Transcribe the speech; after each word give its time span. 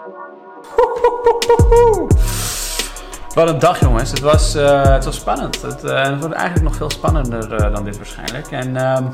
Wat 3.34 3.48
een 3.48 3.58
dag 3.58 3.80
jongens, 3.80 4.10
het 4.10 4.20
was, 4.20 4.56
uh, 4.56 4.82
het 4.82 5.04
was 5.04 5.16
spannend. 5.16 5.62
Het, 5.62 5.84
uh, 5.84 6.02
het 6.02 6.18
wordt 6.18 6.34
eigenlijk 6.34 6.64
nog 6.64 6.76
veel 6.76 6.90
spannender 6.90 7.52
uh, 7.52 7.74
dan 7.74 7.84
dit 7.84 7.96
waarschijnlijk. 7.96 8.50
En 8.50 8.76
ehm, 8.76 9.04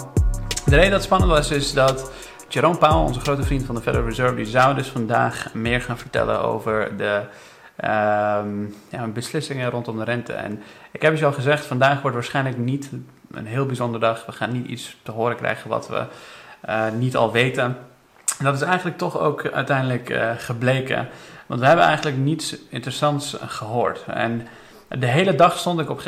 de 0.64 0.74
reden 0.74 0.90
dat 0.90 0.92
het 0.92 1.02
spannend 1.02 1.30
was 1.30 1.50
is 1.50 1.72
dat 1.72 2.12
Jerome 2.48 2.78
Powell, 2.78 2.96
onze 2.96 3.20
grote 3.20 3.42
vriend 3.42 3.64
van 3.64 3.74
de 3.74 3.80
Federal 3.80 4.06
Reserve, 4.06 4.34
die 4.34 4.46
zou 4.46 4.74
dus 4.74 4.88
vandaag 4.88 5.54
meer 5.54 5.80
gaan 5.80 5.98
vertellen 5.98 6.42
over 6.42 6.96
de 6.96 7.22
ehm, 7.76 8.62
ja, 8.88 9.06
beslissingen 9.12 9.70
rondom 9.70 9.98
de 9.98 10.04
rente. 10.04 10.32
En 10.32 10.62
ik 10.90 11.02
heb 11.02 11.16
je 11.16 11.26
al 11.26 11.32
gezegd, 11.32 11.66
vandaag 11.66 12.00
wordt 12.00 12.16
waarschijnlijk 12.16 12.58
niet 12.58 12.90
een 13.30 13.46
heel 13.46 13.66
bijzondere 13.66 14.04
dag. 14.04 14.26
We 14.26 14.32
gaan 14.32 14.52
niet 14.52 14.66
iets 14.66 14.96
te 15.02 15.10
horen 15.10 15.36
krijgen 15.36 15.70
wat 15.70 15.88
we 15.88 16.04
niet 16.98 17.16
al 17.16 17.32
weten. 17.32 17.76
Dat 18.38 18.54
is 18.54 18.60
eigenlijk 18.60 18.98
toch 18.98 19.18
ook 19.18 19.50
uiteindelijk 19.50 20.18
gebleken. 20.38 21.08
Want 21.46 21.60
we 21.60 21.66
hebben 21.66 21.84
eigenlijk 21.84 22.16
niets 22.16 22.56
interessants 22.68 23.36
gehoord. 23.46 24.04
En 24.06 24.46
de 24.88 25.06
hele 25.06 25.34
dag 25.34 25.58
stond 25.58 25.80
ik 25.80 25.90
op, 25.90 26.02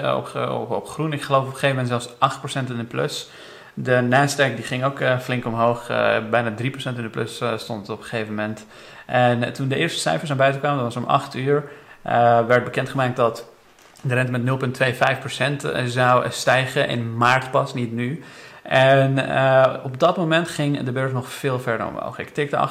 op, 0.49 0.71
op, 0.71 0.89
groen. 0.89 1.13
Ik 1.13 1.23
geloof 1.23 1.41
op 1.41 1.47
een 1.47 1.59
gegeven 1.59 1.85
moment 1.85 2.03
zelfs 2.19 2.37
8% 2.67 2.71
in 2.71 2.77
de 2.77 2.85
plus. 2.85 3.31
De 3.75 4.09
Nasdaq 4.11 4.55
die 4.55 4.65
ging 4.65 4.85
ook 4.85 5.01
uh, 5.01 5.19
flink 5.19 5.47
omhoog. 5.47 5.91
Uh, 5.91 6.17
bijna 6.31 6.51
3% 6.51 6.63
in 6.63 6.95
de 6.95 7.09
plus 7.11 7.43
stond 7.57 7.81
het 7.81 7.91
op 7.91 7.99
een 7.99 8.05
gegeven 8.05 8.35
moment. 8.35 8.67
En 9.07 9.53
toen 9.53 9.69
de 9.69 9.77
eerste 9.77 10.01
cijfers 10.01 10.29
naar 10.29 10.39
buiten 10.39 10.61
kwamen, 10.61 10.85
dat 10.85 10.95
was 10.95 11.03
om 11.03 11.11
8 11.11 11.35
uur, 11.35 11.65
werd 12.47 12.65
bekendgemaakt 12.65 13.17
dat 13.17 13.49
de 14.01 14.15
rente 14.15 14.39
met 14.39 14.79
0,25% 15.85 15.87
zou 15.87 16.27
stijgen 16.31 16.89
in 16.89 17.17
maart 17.17 17.51
pas, 17.51 17.75
niet 17.75 17.93
nu. 17.93 18.25
En 18.69 19.19
op 19.83 20.01
dat 20.01 20.17
moment 20.17 20.49
ging 20.49 20.81
de 20.81 20.93
beurs 20.93 21.13
nog 21.13 21.33
veel 21.33 21.61
verder 21.61 21.87
omhoog. 21.87 22.19
Ik 22.19 22.29
tikte 22.29 22.69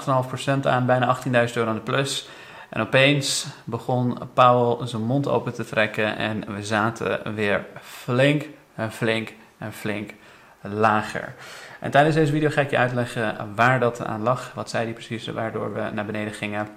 8,5% 0.61 0.61
aan, 0.61 0.85
bijna 0.85 1.17
18.000 1.17 1.31
euro 1.53 1.69
aan 1.69 1.75
de 1.75 1.81
plus. 1.81 2.29
En 2.69 2.81
opeens 2.81 3.47
begon 3.63 4.17
Powell 4.33 4.87
zijn 4.87 5.01
mond 5.01 5.27
open 5.27 5.53
te 5.53 5.65
trekken 5.65 6.17
en 6.17 6.53
we 6.55 6.63
zaten 6.63 7.35
weer 7.35 7.65
flink 7.81 8.45
en 8.75 8.91
flink 8.91 9.33
en 9.57 9.73
flink 9.73 10.13
lager. 10.61 11.33
En 11.79 11.91
tijdens 11.91 12.15
deze 12.15 12.31
video 12.31 12.49
ga 12.49 12.61
ik 12.61 12.69
je 12.69 12.77
uitleggen 12.77 13.35
waar 13.55 13.79
dat 13.79 14.05
aan 14.05 14.21
lag. 14.21 14.51
Wat 14.53 14.69
zei 14.69 14.83
hij 14.83 14.93
precies, 14.93 15.27
waardoor 15.27 15.73
we 15.73 15.89
naar 15.93 16.05
beneden 16.05 16.33
gingen. 16.33 16.67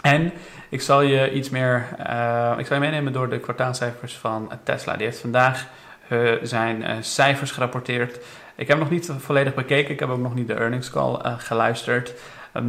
En 0.00 0.32
ik 0.68 0.80
zal 0.80 1.00
je 1.00 1.32
iets 1.32 1.50
meer, 1.50 1.86
uh, 2.06 2.54
ik 2.56 2.66
zal 2.66 2.78
meenemen 2.78 3.12
door 3.12 3.28
de 3.28 3.38
kwartaalcijfers 3.38 4.16
van 4.16 4.50
Tesla. 4.62 4.96
Die 4.96 5.06
heeft 5.06 5.20
vandaag 5.20 5.66
uh, 6.08 6.32
zijn 6.42 7.04
cijfers 7.04 7.50
gerapporteerd. 7.50 8.18
Ik 8.56 8.68
heb 8.68 8.78
nog 8.78 8.90
niet 8.90 9.12
volledig 9.18 9.54
bekeken, 9.54 9.92
ik 9.92 10.00
heb 10.00 10.08
ook 10.08 10.18
nog 10.18 10.34
niet 10.34 10.46
de 10.46 10.54
earnings 10.54 10.90
call 10.90 11.18
geluisterd. 11.38 12.14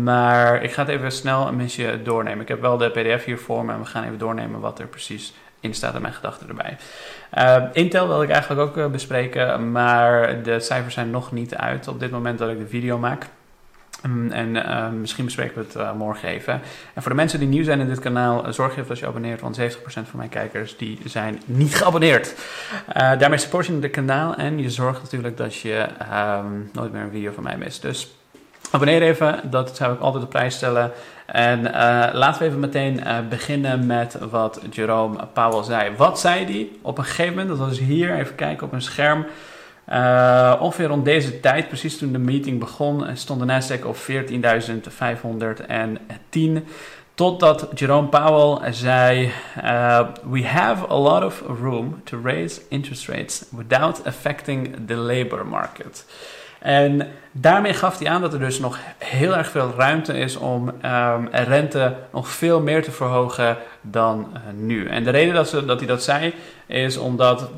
Maar 0.03 0.63
ik 0.63 0.71
ga 0.71 0.81
het 0.81 0.91
even 0.91 1.11
snel 1.11 1.47
een 1.47 1.57
beetje 1.57 2.01
doornemen. 2.01 2.41
Ik 2.41 2.47
heb 2.47 2.61
wel 2.61 2.77
de 2.77 2.89
PDF 2.89 3.25
hier 3.25 3.39
voor 3.39 3.65
me 3.65 3.73
en 3.73 3.79
we 3.79 3.85
gaan 3.85 4.03
even 4.03 4.17
doornemen 4.17 4.59
wat 4.59 4.79
er 4.79 4.87
precies 4.87 5.33
in 5.59 5.73
staat 5.73 5.95
en 5.95 6.01
mijn 6.01 6.13
gedachten 6.13 6.47
erbij. 6.47 6.77
Uh, 7.37 7.63
Intel 7.73 8.07
wil 8.07 8.23
ik 8.23 8.29
eigenlijk 8.29 8.61
ook 8.61 8.77
uh, 8.77 8.87
bespreken, 8.87 9.71
maar 9.71 10.43
de 10.43 10.59
cijfers 10.59 10.93
zijn 10.93 11.09
nog 11.09 11.31
niet 11.31 11.55
uit 11.55 11.87
op 11.87 11.99
dit 11.99 12.11
moment 12.11 12.39
dat 12.39 12.49
ik 12.49 12.57
de 12.57 12.67
video 12.67 12.97
maak. 12.97 13.25
Um, 14.05 14.31
en 14.31 14.55
uh, 14.55 14.89
misschien 14.89 15.25
bespreken 15.25 15.55
we 15.55 15.79
het 15.79 15.97
morgen 15.97 16.29
even. 16.29 16.61
En 16.93 17.01
voor 17.01 17.11
de 17.11 17.17
mensen 17.17 17.39
die 17.39 17.47
nieuw 17.47 17.63
zijn 17.63 17.79
in 17.79 17.87
dit 17.87 17.99
kanaal, 17.99 18.53
zorg 18.53 18.71
even 18.71 18.87
dat 18.87 18.99
je 18.99 19.07
abonneert, 19.07 19.41
want 19.41 19.59
70% 19.59 19.63
van 19.85 20.05
mijn 20.13 20.29
kijkers 20.29 20.77
die 20.77 20.99
zijn 21.05 21.41
niet 21.45 21.75
geabonneerd. 21.75 22.35
daarmee 22.93 23.37
support 23.37 23.65
je 23.65 23.79
het 23.79 23.91
kanaal 23.91 24.35
en 24.35 24.59
je 24.59 24.69
zorgt 24.69 25.01
natuurlijk 25.01 25.37
dat 25.37 25.55
je 25.55 25.87
um, 26.41 26.69
nooit 26.73 26.91
meer 26.91 27.01
een 27.01 27.11
video 27.11 27.31
van 27.31 27.43
mij 27.43 27.57
mist. 27.57 27.81
Dus 27.81 28.15
Abonneer 28.71 29.01
even, 29.01 29.39
dat 29.49 29.75
zou 29.75 29.93
ik 29.93 29.99
altijd 29.99 30.23
op 30.23 30.29
prijs 30.29 30.55
stellen. 30.55 30.91
En 31.25 31.61
laten 32.13 32.41
we 32.41 32.47
even 32.47 32.59
meteen 32.59 33.03
beginnen 33.29 33.85
met 33.85 34.17
wat 34.29 34.61
Jerome 34.71 35.27
Powell 35.33 35.63
zei. 35.63 35.91
Wat 35.97 36.19
zei 36.19 36.45
hij 36.45 36.69
op 36.81 36.97
een 36.97 37.03
gegeven 37.03 37.31
moment? 37.31 37.49
Dat 37.49 37.67
was 37.67 37.79
hier, 37.79 38.15
even 38.15 38.35
kijken 38.35 38.67
op 38.67 38.73
een 38.73 38.81
scherm. 38.81 39.25
Uh, 39.89 40.55
ongeveer 40.59 40.87
rond 40.87 41.05
deze 41.05 41.39
tijd, 41.39 41.67
precies 41.67 41.97
toen 41.97 42.11
de 42.11 42.17
meeting 42.17 42.59
begon, 42.59 43.05
stond 43.13 43.39
de 43.39 43.45
Nasdaq 43.45 43.85
op 43.85 43.95
14.510. 43.95 44.01
Totdat 47.15 47.67
Jerome 47.75 48.07
Powell 48.07 48.73
zei: 48.73 49.31
We 50.23 50.47
have 50.47 50.89
a 50.89 50.95
lot 50.95 51.23
of 51.23 51.43
room 51.61 52.01
to 52.03 52.19
raise 52.23 52.61
interest 52.69 53.07
rates 53.07 53.45
without 53.49 54.05
affecting 54.05 54.75
the 54.87 54.95
labor 54.95 55.47
market. 55.47 56.05
En 56.63 57.07
daarmee 57.31 57.73
gaf 57.73 57.99
hij 57.99 58.07
aan 58.07 58.21
dat 58.21 58.33
er 58.33 58.39
dus 58.39 58.59
nog 58.59 58.79
heel 58.97 59.37
erg 59.37 59.49
veel 59.49 59.73
ruimte 59.77 60.13
is 60.13 60.35
om 60.35 60.67
um, 60.67 61.27
rente 61.31 61.95
nog 62.11 62.27
veel 62.27 62.61
meer 62.61 62.83
te 62.83 62.91
verhogen 62.91 63.57
dan 63.81 64.27
uh, 64.33 64.39
nu. 64.55 64.87
En 64.87 65.03
de 65.03 65.09
reden 65.09 65.33
dat, 65.33 65.49
ze, 65.49 65.65
dat 65.65 65.79
hij 65.79 65.87
dat 65.87 66.03
zei 66.03 66.33
is 66.65 66.97
omdat 66.97 67.49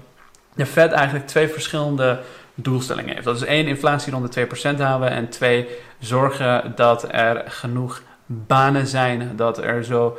de 0.55 0.65
Fed 0.65 0.91
eigenlijk 0.91 1.27
twee 1.27 1.47
verschillende 1.47 2.19
doelstellingen 2.55 3.13
heeft. 3.13 3.25
Dat 3.25 3.35
is 3.35 3.43
één, 3.43 3.67
inflatie 3.67 4.13
rond 4.13 4.33
de 4.33 4.47
2% 4.75 4.77
houden 4.77 5.09
en 5.09 5.29
twee, 5.29 5.67
zorgen 5.99 6.73
dat 6.75 7.07
er 7.11 7.43
genoeg 7.47 8.01
banen 8.25 8.87
zijn, 8.87 9.31
dat 9.35 9.57
er 9.57 9.83
zo 9.83 10.17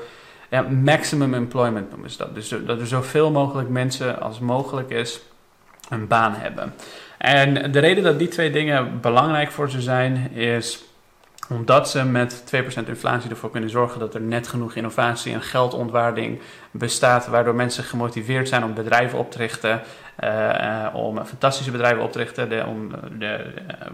maximum 0.69 1.35
employment 1.35 1.91
noemen 1.91 2.11
ze 2.11 2.19
dat. 2.19 2.35
Dus 2.35 2.55
dat 2.67 2.81
er 2.81 2.87
zoveel 2.87 3.31
mogelijk 3.31 3.69
mensen 3.69 4.21
als 4.21 4.39
mogelijk 4.39 4.91
is 4.91 5.21
een 5.89 6.07
baan 6.07 6.35
hebben. 6.35 6.75
En 7.19 7.73
de 7.73 7.79
reden 7.79 8.05
dat 8.05 8.19
die 8.19 8.29
twee 8.29 8.51
dingen 8.51 9.01
belangrijk 9.01 9.51
voor 9.51 9.71
ze 9.71 9.81
zijn, 9.81 10.33
is 10.33 10.85
omdat 11.49 11.91
ze 11.91 12.05
met 12.05 12.45
2% 12.85 12.89
inflatie 12.89 13.31
ervoor 13.31 13.51
kunnen 13.51 13.71
zorgen 13.71 14.01
dat 14.01 14.15
er 14.15 14.21
net 14.21 14.49
genoeg 14.49 14.75
innovatie 14.75 15.33
en 15.33 15.43
geldontwaarding 15.43 16.41
bestaat, 16.79 17.27
waardoor 17.27 17.55
mensen 17.55 17.85
gemotiveerd 17.85 18.49
zijn 18.49 18.65
om 18.65 18.75
bedrijven 18.75 19.19
op 19.19 19.31
te 19.31 19.39
richten 19.39 19.83
uh, 20.25 20.87
om 20.93 21.25
fantastische 21.25 21.71
bedrijven 21.71 22.03
op 22.03 22.13
te 22.13 22.19
richten, 22.19 22.49
de, 22.49 22.65
om 22.67 22.91
de, 23.19 23.45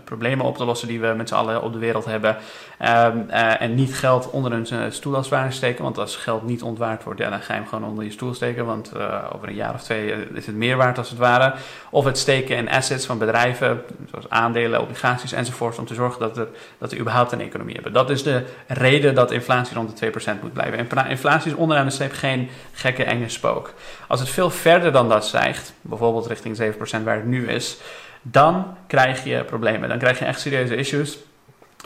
problemen 0.05 0.47
op 0.47 0.57
te 0.57 0.65
lossen 0.65 0.89
die 0.89 1.01
we 1.01 1.15
met 1.17 1.29
z'n 1.29 1.35
allen 1.35 1.63
op 1.63 1.73
de 1.73 1.79
wereld 1.79 2.05
hebben. 2.05 2.37
Uh, 2.81 3.63
en 3.63 3.75
niet 3.75 3.95
geld 3.95 4.31
onder 4.31 4.53
een 4.53 4.93
stoel 4.93 5.17
als 5.17 5.29
ware 5.29 5.51
steken, 5.51 5.83
want 5.83 5.99
als 5.99 6.17
geld 6.17 6.43
niet 6.43 6.63
ontwaard 6.63 7.05
wordt, 7.05 7.21
ja, 7.21 7.31
dan 7.31 7.41
ga 7.41 7.55
je 7.55 7.61
hem 7.61 7.69
gewoon 7.69 7.89
onder 7.89 8.05
je 8.05 8.11
stoel 8.11 8.35
steken, 8.35 8.65
want 8.65 8.93
over 9.33 9.49
een 9.49 9.55
jaar 9.55 9.75
of 9.75 9.83
twee 9.83 10.15
is 10.35 10.47
het 10.47 10.55
meer 10.55 10.77
waard 10.77 10.99
als 10.99 11.11
het 11.11 11.19
ware. 11.19 11.55
Of 11.91 12.05
het 12.05 12.19
steken 12.19 12.57
in 12.57 12.71
assets 12.71 13.07
van 13.07 13.19
bedrijven, 13.19 13.83
zoals 14.11 14.29
aandelen, 14.29 14.81
obligaties 14.81 15.33
enzovoort, 15.33 15.79
om 15.79 15.87
te 15.87 15.95
zorgen 15.95 16.21
dat, 16.21 16.37
er, 16.37 16.49
dat 16.79 16.93
we 16.93 16.99
überhaupt 16.99 17.33
een 17.33 17.41
economie 17.41 17.75
hebben. 17.75 17.93
Dat 17.93 18.11
is 18.11 18.23
de 18.23 18.45
reden 18.67 19.15
dat 19.15 19.31
inflatie 19.31 19.77
rond 19.77 19.99
de 19.99 20.13
2% 20.13 20.15
moet 20.43 20.53
blijven. 20.53 20.79
En 20.79 21.09
inflatie 21.09 21.51
is 21.51 21.57
onderaan 21.57 21.87
de 21.87 21.93
streep 21.93 22.13
geen 22.13 22.49
gekke 22.73 23.05
enge 23.05 23.29
spook. 23.29 23.75
Als 24.09 24.21
het 24.21 24.29
veel 24.29 24.51
verder 24.51 24.93
dan 24.93 25.09
dat 25.09 25.27
stijgt, 25.27 25.73
bijvoorbeeld 25.81 26.27
richting 26.27 26.75
7% 27.01 27.03
waar 27.05 27.17
het 27.17 27.27
nu 27.27 27.49
is, 27.49 27.77
dan 28.23 28.77
krijg 28.87 29.25
je 29.25 29.45
problemen. 29.45 29.89
Dan 29.89 29.99
krijg 29.99 30.19
je 30.19 30.25
echt 30.25 30.41
serieuze 30.41 30.77
issues. 30.77 31.19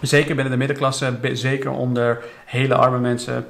Zeker 0.01 0.35
binnen 0.35 0.53
de 0.53 0.59
middenklasse, 0.59 1.19
zeker 1.33 1.71
onder 1.71 2.25
hele 2.45 2.75
arme 2.75 2.99
mensen 2.99 3.47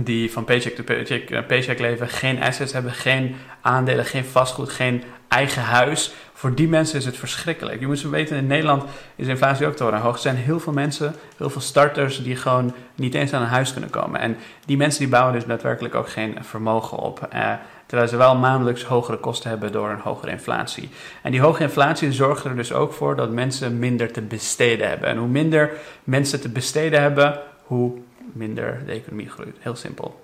die 0.00 0.32
van 0.32 0.44
paycheck 0.44 0.74
to 0.74 0.82
paycheck, 0.82 1.30
eh, 1.30 1.46
paycheck 1.46 1.78
leven, 1.78 2.08
geen 2.08 2.42
assets 2.42 2.72
hebben, 2.72 2.92
geen 2.92 3.36
aandelen, 3.60 4.04
geen 4.04 4.24
vastgoed, 4.24 4.70
geen 4.70 5.02
eigen 5.28 5.62
huis. 5.62 6.12
Voor 6.44 6.54
die 6.54 6.68
mensen 6.68 6.98
is 6.98 7.04
het 7.04 7.16
verschrikkelijk. 7.16 7.80
Je 7.80 7.86
moet 7.86 7.98
ze 7.98 8.08
weten, 8.08 8.36
in 8.36 8.46
Nederland 8.46 8.84
is 9.16 9.26
inflatie 9.26 9.66
ook 9.66 9.76
torenhoog. 9.76 10.14
Er 10.14 10.20
zijn 10.20 10.36
heel 10.36 10.60
veel 10.60 10.72
mensen, 10.72 11.14
heel 11.36 11.50
veel 11.50 11.60
starters 11.60 12.22
die 12.22 12.36
gewoon 12.36 12.74
niet 12.94 13.14
eens 13.14 13.32
aan 13.32 13.42
een 13.42 13.48
huis 13.48 13.72
kunnen 13.72 13.90
komen. 13.90 14.20
En 14.20 14.36
die 14.64 14.76
mensen 14.76 15.00
die 15.00 15.08
bouwen 15.08 15.32
dus 15.32 15.44
daadwerkelijk 15.44 15.94
ook 15.94 16.08
geen 16.08 16.36
vermogen 16.40 16.98
op. 16.98 17.28
Uh, 17.34 17.52
terwijl 17.86 18.08
ze 18.08 18.16
wel 18.16 18.36
maandelijks 18.36 18.84
hogere 18.84 19.16
kosten 19.16 19.50
hebben 19.50 19.72
door 19.72 19.90
een 19.90 20.00
hogere 20.00 20.30
inflatie. 20.30 20.88
En 21.22 21.30
die 21.30 21.40
hoge 21.40 21.62
inflatie 21.62 22.12
zorgt 22.12 22.44
er 22.44 22.56
dus 22.56 22.72
ook 22.72 22.92
voor 22.92 23.16
dat 23.16 23.30
mensen 23.30 23.78
minder 23.78 24.12
te 24.12 24.22
besteden 24.22 24.88
hebben. 24.88 25.08
En 25.08 25.16
hoe 25.16 25.28
minder 25.28 25.70
mensen 26.04 26.40
te 26.40 26.48
besteden 26.48 27.00
hebben, 27.00 27.40
hoe 27.62 27.98
minder 28.32 28.82
de 28.86 28.92
economie 28.92 29.30
groeit. 29.30 29.56
Heel 29.58 29.76
simpel. 29.76 30.22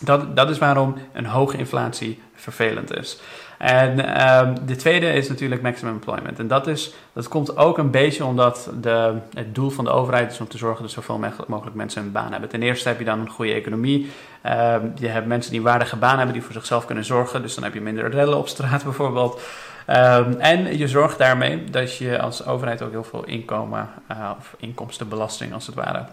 Dat, 0.00 0.36
dat 0.36 0.50
is 0.50 0.58
waarom 0.58 0.94
een 1.12 1.26
hoge 1.26 1.56
inflatie 1.56 2.22
vervelend 2.34 2.96
is. 2.96 3.20
En 3.58 4.22
um, 4.30 4.66
de 4.66 4.76
tweede 4.76 5.12
is 5.12 5.28
natuurlijk 5.28 5.62
maximum 5.62 5.94
employment. 5.94 6.38
En 6.38 6.48
dat, 6.48 6.66
is, 6.66 6.94
dat 7.12 7.28
komt 7.28 7.56
ook 7.56 7.78
een 7.78 7.90
beetje 7.90 8.24
omdat 8.24 8.70
de, 8.80 9.14
het 9.34 9.54
doel 9.54 9.70
van 9.70 9.84
de 9.84 9.90
overheid 9.90 10.32
is 10.32 10.40
om 10.40 10.48
te 10.48 10.58
zorgen 10.58 10.82
dat 10.82 10.90
zoveel 10.90 11.20
mogelijk 11.46 11.76
mensen 11.76 12.02
een 12.02 12.12
baan 12.12 12.30
hebben. 12.30 12.48
Ten 12.48 12.62
eerste 12.62 12.88
heb 12.88 12.98
je 12.98 13.04
dan 13.04 13.20
een 13.20 13.30
goede 13.30 13.52
economie. 13.52 14.10
Um, 14.46 14.92
je 14.94 15.08
hebt 15.08 15.26
mensen 15.26 15.52
die 15.52 15.62
waardige 15.62 15.96
baan 15.96 16.16
hebben, 16.16 16.34
die 16.34 16.42
voor 16.42 16.52
zichzelf 16.52 16.84
kunnen 16.84 17.04
zorgen. 17.04 17.42
Dus 17.42 17.54
dan 17.54 17.64
heb 17.64 17.74
je 17.74 17.80
minder 17.80 18.10
rellen 18.10 18.38
op 18.38 18.48
straat 18.48 18.84
bijvoorbeeld. 18.90 19.40
Um, 19.86 20.36
en 20.38 20.78
je 20.78 20.88
zorgt 20.88 21.18
daarmee 21.18 21.64
dat 21.64 21.96
je 21.96 22.20
als 22.20 22.46
overheid 22.46 22.82
ook 22.82 22.90
heel 22.90 23.04
veel 23.04 23.24
inkomen 23.24 23.88
uh, 24.10 24.30
of 24.38 24.54
inkomstenbelasting 24.58 25.52
als 25.52 25.66
het 25.66 25.74
ware 25.74 26.04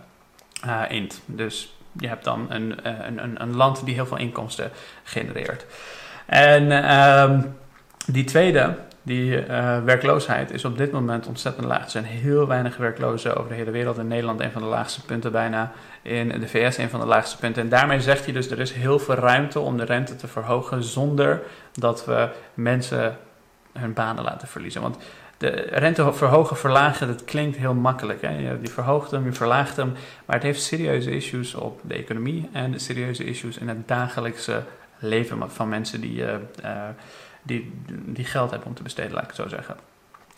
uh, 0.65 0.81
int. 0.89 1.21
Dus 1.25 1.75
je 1.91 2.07
hebt 2.07 2.23
dan 2.23 2.47
uh, 2.49 2.55
een, 2.55 3.23
een, 3.23 3.41
een 3.41 3.55
land 3.55 3.85
die 3.85 3.93
heel 3.93 4.05
veel 4.05 4.17
inkomsten 4.17 4.71
genereert. 5.03 5.65
En 6.25 6.91
um, 6.99 7.55
die 8.05 8.23
tweede 8.23 8.75
die 9.05 9.47
uh, 9.47 9.83
werkloosheid 9.83 10.51
is 10.51 10.65
op 10.65 10.77
dit 10.77 10.91
moment 10.91 11.27
ontzettend 11.27 11.65
laag. 11.65 11.83
Er 11.83 11.89
zijn 11.89 12.03
heel 12.03 12.47
weinig 12.47 12.77
werklozen 12.77 13.37
over 13.37 13.49
de 13.49 13.55
hele 13.55 13.71
wereld. 13.71 13.97
In 13.97 14.07
Nederland 14.07 14.39
een 14.39 14.51
van 14.51 14.61
de 14.61 14.67
laagste 14.67 15.05
punten 15.05 15.31
bijna. 15.31 15.71
In 16.01 16.39
de 16.39 16.47
VS 16.47 16.77
een 16.77 16.89
van 16.89 16.99
de 16.99 17.05
laagste 17.05 17.37
punten. 17.37 17.61
En 17.61 17.69
daarmee 17.69 18.01
zegt 18.01 18.23
hij 18.23 18.33
dus, 18.33 18.51
er 18.51 18.59
is 18.59 18.71
heel 18.71 18.99
veel 18.99 19.15
ruimte 19.15 19.59
om 19.59 19.77
de 19.77 19.83
rente 19.83 20.15
te 20.15 20.27
verhogen 20.27 20.83
zonder 20.83 21.41
dat 21.73 22.05
we 22.05 22.29
mensen 22.53 23.17
hun 23.73 23.93
banen 23.93 24.23
laten 24.23 24.47
verliezen. 24.47 24.81
Want 24.81 24.97
de 25.37 25.49
rente 25.71 26.13
verhogen, 26.13 26.57
verlagen, 26.57 27.07
dat 27.07 27.23
klinkt 27.23 27.57
heel 27.57 27.73
makkelijk. 27.73 28.21
Hè? 28.21 28.29
Je, 28.29 28.57
verhoogt 28.63 29.11
hem, 29.11 29.25
je 29.25 29.33
verlaagt 29.33 29.75
hem. 29.75 29.93
Maar 30.25 30.35
het 30.35 30.45
heeft 30.45 30.61
serieuze 30.61 31.11
issues 31.11 31.55
op 31.55 31.79
de 31.83 31.93
economie 31.93 32.49
en 32.51 32.79
serieuze 32.79 33.23
issues 33.23 33.57
in 33.57 33.67
het 33.67 33.87
dagelijkse 33.87 34.63
leven 34.99 35.51
van 35.51 35.69
mensen 35.69 36.01
die, 36.01 36.21
uh, 36.21 36.35
die, 37.41 37.73
die 38.05 38.25
geld 38.25 38.49
hebben 38.49 38.67
om 38.67 38.75
te 38.75 38.83
besteden, 38.83 39.11
laat 39.11 39.23
ik 39.23 39.27
het 39.27 39.37
zo 39.37 39.47
zeggen. 39.47 39.75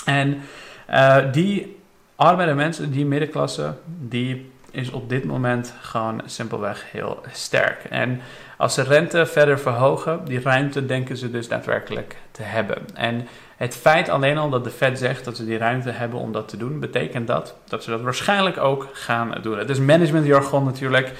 En 0.05 0.41
uh, 0.89 1.17
die 1.31 1.77
armere 2.15 2.53
mensen, 2.53 2.91
die 2.91 3.05
middenklasse, 3.05 3.73
die 3.85 4.51
is 4.71 4.91
op 4.91 5.09
dit 5.09 5.25
moment 5.25 5.73
gewoon 5.81 6.21
simpelweg 6.25 6.91
heel 6.91 7.21
sterk. 7.31 7.83
En 7.83 8.21
als 8.57 8.73
ze 8.73 8.81
rente 8.81 9.25
verder 9.25 9.59
verhogen, 9.59 10.25
die 10.25 10.41
ruimte 10.41 10.85
denken 10.85 11.17
ze 11.17 11.31
dus 11.31 11.47
daadwerkelijk 11.47 12.15
te 12.31 12.43
hebben. 12.43 12.77
En 12.93 13.27
het 13.57 13.75
feit 13.75 14.09
alleen 14.09 14.37
al 14.37 14.49
dat 14.49 14.63
de 14.63 14.69
Fed 14.69 14.99
zegt 14.99 15.25
dat 15.25 15.37
ze 15.37 15.45
die 15.45 15.57
ruimte 15.57 15.91
hebben 15.91 16.19
om 16.19 16.31
dat 16.31 16.47
te 16.47 16.57
doen, 16.57 16.79
betekent 16.79 17.27
dat 17.27 17.55
dat 17.67 17.83
ze 17.83 17.89
dat 17.89 18.01
waarschijnlijk 18.01 18.57
ook 18.57 18.89
gaan 18.93 19.37
doen. 19.41 19.57
Het 19.57 19.69
is 19.69 19.79
managementjargon 19.79 20.63
natuurlijk. 20.63 21.11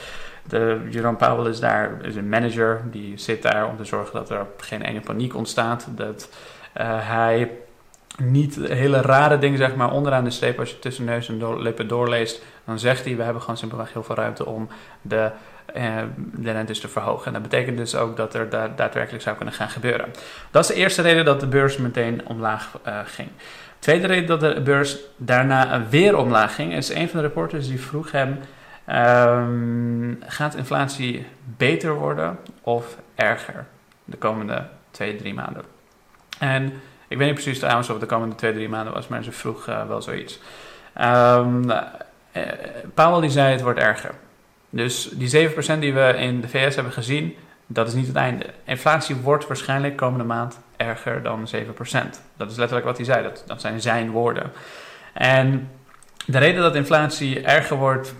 De, 0.48 0.88
Jerome 0.90 1.18
Powell 1.18 1.50
is 1.50 1.60
daar, 1.60 1.98
is 2.02 2.16
een 2.16 2.30
manager, 2.30 2.82
die 2.92 3.18
zit 3.18 3.42
daar 3.42 3.68
om 3.68 3.78
te 3.78 3.86
zorgen 3.86 4.14
dat 4.14 4.30
er 4.30 4.46
geen 4.58 4.84
enge 4.84 5.00
paniek 5.00 5.36
ontstaat. 5.36 5.88
Dat 5.90 6.30
uh, 6.78 6.84
hij 7.08 7.52
niet 8.18 8.56
hele 8.56 9.02
rare 9.02 9.38
dingen, 9.38 9.58
zeg 9.58 9.76
maar, 9.76 9.92
onderaan 9.92 10.24
de 10.24 10.30
streep, 10.30 10.60
als 10.60 10.70
je 10.70 10.80
tussen 10.80 11.06
neus 11.06 11.30
en 11.30 11.62
lippen 11.62 11.88
doorleest, 11.88 12.44
dan 12.66 12.80
zegt 12.80 13.06
hij: 13.06 13.16
We 13.16 13.24
hebben 13.24 13.42
gewoon 13.42 13.58
simpelweg 13.58 13.94
heel 13.94 14.04
veel 14.04 14.16
ruimte 14.16 14.46
om 14.46 14.68
de, 15.02 15.30
uh, 15.76 15.96
de 16.66 16.80
te 16.80 16.88
verhogen. 16.88 17.26
En 17.26 17.34
dat 17.34 17.42
betekent 17.42 17.78
dus 17.78 17.96
ook 17.96 18.18
dat 18.18 18.34
er 18.34 18.50
da 18.50 18.68
daadwerkelijk 18.76 19.24
zou 19.24 19.36
kunnen 19.36 19.54
gaan 19.54 19.70
gebeuren. 19.70 20.10
Dat 20.52 20.62
is 20.64 20.68
de 20.68 20.76
eerste 20.76 21.02
reden 21.02 21.26
dat 21.26 21.40
de 21.40 21.48
beurs 21.48 21.78
meteen 21.78 22.28
omlaag 22.28 22.80
uh, 22.88 23.00
ging. 23.06 23.30
Tweede 23.80 24.08
reden 24.08 24.40
dat 24.40 24.40
de 24.40 24.62
beurs 24.62 24.98
daarna 25.18 25.88
weer 25.90 26.18
omlaag 26.18 26.56
ging, 26.56 26.74
is 26.74 26.90
een 26.90 27.10
van 27.10 27.20
de 27.20 27.26
reporters 27.26 27.68
die 27.68 27.82
vroeg 27.82 28.12
hem 28.12 28.40
Um, 28.90 30.20
gaat 30.26 30.56
inflatie 30.56 31.26
beter 31.58 31.94
worden 31.94 32.40
of 32.62 32.98
erger 33.16 33.66
de 34.06 34.18
komende 34.18 34.68
twee, 34.92 35.16
drie 35.16 35.34
maanden? 35.34 35.64
En 36.40 36.74
ik 37.08 37.18
weet 37.18 37.28
niet 37.28 37.34
precies 37.34 37.60
trouwens 37.60 37.90
of 37.90 38.00
de 38.00 38.06
komende 38.06 38.36
twee, 38.36 38.54
drie 38.54 38.70
maanden 38.70 38.94
was, 38.94 39.08
maar 39.08 39.24
ze 39.24 39.32
vroeg 39.32 39.68
uh, 39.68 39.88
wel 39.88 40.02
zoiets. 40.02 40.40
Um, 41.02 41.72
Powell 42.94 43.22
die 43.22 43.30
zei 43.30 43.52
het 43.52 43.62
wordt 43.62 43.80
erger. 43.80 44.12
Dus 44.70 45.10
die 45.14 45.50
7% 45.50 45.80
die 45.80 45.94
we 45.94 46.14
in 46.18 46.42
de 46.42 46.48
VS 46.48 46.76
hebben 46.76 46.94
gezien, 46.94 47.36
dat 47.66 47.88
is 47.88 47.94
niet 47.94 48.08
het 48.08 48.16
einde. 48.16 48.46
Inflatie 48.64 49.16
wordt 49.16 49.48
waarschijnlijk 49.48 49.96
komende 49.96 50.24
maand 50.24 50.60
erger 50.78 51.24
dan 51.24 51.48
7%. 51.56 51.60
Dat 52.38 52.52
is 52.52 52.58
letterlijk 52.58 52.86
wat 52.86 52.98
hij 52.98 53.06
zei, 53.06 53.24
dat, 53.24 53.44
dat 53.46 53.62
zijn 53.62 53.82
zijn 53.82 54.12
woorden. 54.12 54.52
En 55.14 55.70
de 56.26 56.38
reden 56.38 56.62
dat 56.62 56.76
inflatie 56.76 57.42
erger 57.42 57.78
wordt, 57.78 58.16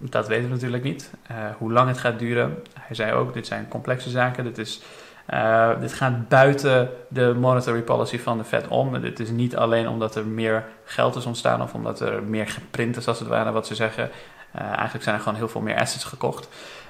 dat 0.00 0.28
weten 0.28 0.44
we 0.44 0.50
natuurlijk 0.50 0.82
niet. 0.82 1.10
Uh, 1.30 1.36
hoe 1.58 1.72
lang 1.72 1.88
het 1.88 1.98
gaat 1.98 2.18
duren. 2.18 2.62
Hij 2.80 2.96
zei 2.96 3.12
ook, 3.12 3.34
dit 3.34 3.46
zijn 3.46 3.68
complexe 3.68 4.10
zaken. 4.10 4.44
Dit, 4.44 4.58
is, 4.58 4.82
uh, 5.30 5.80
dit 5.80 5.92
gaat 5.92 6.28
buiten 6.28 6.90
de 7.08 7.34
monetary 7.40 7.82
policy 7.82 8.18
van 8.18 8.38
de 8.38 8.44
Fed 8.44 8.68
om. 8.68 9.00
Dit 9.00 9.20
is 9.20 9.30
niet 9.30 9.56
alleen 9.56 9.88
omdat 9.88 10.14
er 10.14 10.26
meer 10.26 10.64
geld 10.84 11.16
is 11.16 11.26
ontstaan 11.26 11.62
of 11.62 11.74
omdat 11.74 12.00
er 12.00 12.22
meer 12.22 12.48
geprint 12.48 12.96
is, 12.96 13.08
als 13.08 13.18
het 13.18 13.28
ware, 13.28 13.52
wat 13.52 13.66
ze 13.66 13.74
zeggen. 13.74 14.10
Uh, 14.56 14.62
eigenlijk 14.62 15.02
zijn 15.02 15.16
er 15.16 15.22
gewoon 15.22 15.38
heel 15.38 15.48
veel 15.48 15.60
meer 15.60 15.78
assets 15.80 16.04
gekocht. 16.04 16.48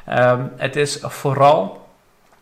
Um, 0.08 0.50
het 0.56 0.76
is 0.76 0.98
vooral 1.02 1.88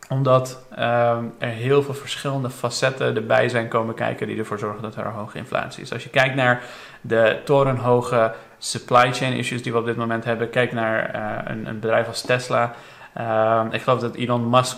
omdat 0.09 0.59
um, 0.71 1.33
er 1.37 1.49
heel 1.49 1.83
veel 1.83 1.93
verschillende 1.93 2.49
facetten 2.49 3.15
erbij 3.15 3.49
zijn 3.49 3.67
komen 3.67 3.95
kijken 3.95 4.27
die 4.27 4.37
ervoor 4.37 4.59
zorgen 4.59 4.81
dat 4.81 4.95
er 4.95 5.05
hoge 5.05 5.37
inflatie 5.37 5.83
is. 5.83 5.93
Als 5.93 6.03
je 6.03 6.09
kijkt 6.09 6.35
naar 6.35 6.61
de 7.01 7.39
torenhoge 7.45 8.33
supply 8.57 9.13
chain 9.13 9.33
issues 9.33 9.63
die 9.63 9.71
we 9.71 9.77
op 9.77 9.85
dit 9.85 9.95
moment 9.95 10.23
hebben. 10.23 10.49
Kijk 10.49 10.71
naar 10.71 11.15
uh, 11.15 11.51
een, 11.51 11.65
een, 11.65 11.79
bedrijf 11.79 12.07
als 12.07 12.21
Tesla. 12.21 12.73
Uh, 13.17 13.65
ik 13.71 13.81
geloof 13.81 13.99
dat 13.99 14.15
Elon 14.15 14.49
Musk 14.49 14.77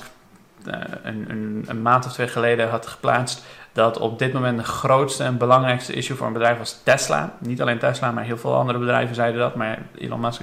uh, 0.68 0.73
een, 1.03 1.63
een, 1.68 1.81
maand 1.81 2.06
of 2.06 2.13
twee 2.13 2.27
geleden 2.27 2.69
had 2.69 2.88
geplaatst 2.88 3.44
dat 3.71 4.00
op 4.00 4.19
dit 4.19 4.33
moment 4.33 4.57
de 4.57 4.63
grootste 4.63 5.23
en 5.23 5.38
belangrijkste 5.38 5.94
issue 5.94 6.18
voor 6.18 6.27
een 6.27 6.33
bedrijf 6.33 6.59
als 6.59 6.79
Tesla, 6.83 7.33
niet 7.39 7.62
alleen 7.62 7.79
Tesla, 7.79 8.12
maar 8.12 8.24
heel 8.24 8.38
veel 8.38 8.56
andere 8.56 8.79
bedrijven 8.79 9.15
zeiden 9.15 9.39
dat, 9.39 9.56
maar 9.56 9.77
Elon 9.97 10.19
Musk 10.19 10.41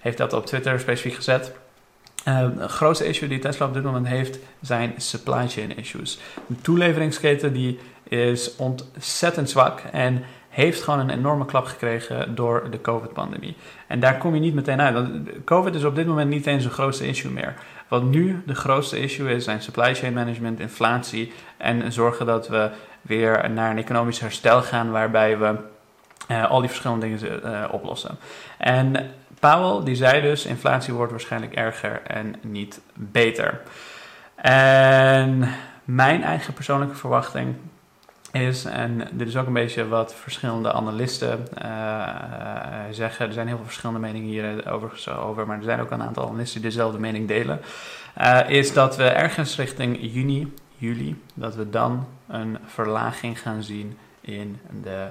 heeft 0.00 0.18
dat 0.18 0.32
op 0.32 0.46
Twitter 0.46 0.80
specifiek 0.80 1.14
gezet. 1.14 1.52
De 2.24 2.68
grootste 2.68 3.06
issue 3.06 3.28
die 3.28 3.38
Tesla 3.38 3.66
op 3.66 3.74
dit 3.74 3.82
moment 3.82 4.06
heeft 4.06 4.38
zijn 4.60 4.92
supply 4.96 5.48
chain 5.48 5.76
issues. 5.76 6.18
De 6.46 6.60
toeleveringsketen 6.60 7.52
die 7.52 7.78
is 8.08 8.56
ontzettend 8.56 9.50
zwak 9.50 9.80
en 9.92 10.24
heeft 10.50 10.82
gewoon 10.82 11.00
een 11.00 11.10
enorme 11.10 11.44
klap 11.44 11.64
gekregen 11.64 12.34
door 12.34 12.70
de 12.70 12.80
COVID-pandemie. 12.80 13.56
En 13.86 14.00
daar 14.00 14.18
kom 14.18 14.34
je 14.34 14.40
niet 14.40 14.54
meteen 14.54 14.80
uit. 14.80 15.08
COVID 15.44 15.74
is 15.74 15.84
op 15.84 15.94
dit 15.94 16.06
moment 16.06 16.30
niet 16.30 16.46
eens 16.46 16.64
een 16.64 16.70
grootste 16.70 17.06
issue 17.06 17.32
meer. 17.32 17.54
Wat 17.88 18.02
nu 18.02 18.42
de 18.46 18.54
grootste 18.54 19.00
issue 19.00 19.34
is, 19.34 19.44
zijn 19.44 19.62
supply 19.62 19.94
chain 19.94 20.12
management, 20.12 20.60
inflatie 20.60 21.32
en 21.56 21.92
zorgen 21.92 22.26
dat 22.26 22.48
we 22.48 22.70
weer 23.02 23.50
naar 23.50 23.70
een 23.70 23.78
economisch 23.78 24.20
herstel 24.20 24.62
gaan 24.62 24.90
waarbij 24.90 25.38
we 25.38 25.54
uh, 26.30 26.50
al 26.50 26.60
die 26.60 26.68
verschillende 26.68 27.06
dingen 27.06 27.40
uh, 27.44 27.64
oplossen. 27.70 28.18
En 28.58 29.10
Powell 29.40 29.84
die 29.84 29.94
zei 29.94 30.20
dus, 30.20 30.46
inflatie 30.46 30.94
wordt 30.94 31.10
waarschijnlijk 31.10 31.54
erger 31.54 32.02
en 32.02 32.34
niet 32.40 32.80
beter. 32.94 33.60
En 34.34 35.48
mijn 35.84 36.22
eigen 36.22 36.54
persoonlijke 36.54 36.94
verwachting 36.94 37.54
is, 38.32 38.64
en 38.64 39.08
dit 39.12 39.28
is 39.28 39.36
ook 39.36 39.46
een 39.46 39.52
beetje 39.52 39.88
wat 39.88 40.14
verschillende 40.14 40.72
analisten 40.72 41.46
uh, 41.62 42.08
zeggen, 42.90 43.26
er 43.26 43.32
zijn 43.32 43.46
heel 43.46 43.56
veel 43.56 43.64
verschillende 43.64 44.00
meningen 44.00 44.28
hier 44.28 44.72
overigens 44.72 45.08
over, 45.08 45.46
maar 45.46 45.56
er 45.56 45.62
zijn 45.62 45.80
ook 45.80 45.90
een 45.90 46.02
aantal 46.02 46.28
analisten 46.28 46.60
die 46.60 46.70
dezelfde 46.70 46.98
mening 46.98 47.28
delen, 47.28 47.60
is 48.46 48.72
dat 48.72 48.96
we 48.96 49.04
ergens 49.04 49.56
richting 49.56 49.98
juni, 50.00 50.54
juli, 50.76 51.22
dat 51.34 51.54
we 51.54 51.70
dan 51.70 52.06
een 52.28 52.58
verlaging 52.66 53.40
gaan 53.40 53.62
zien 53.62 53.98
in 54.20 54.60
de, 54.82 55.06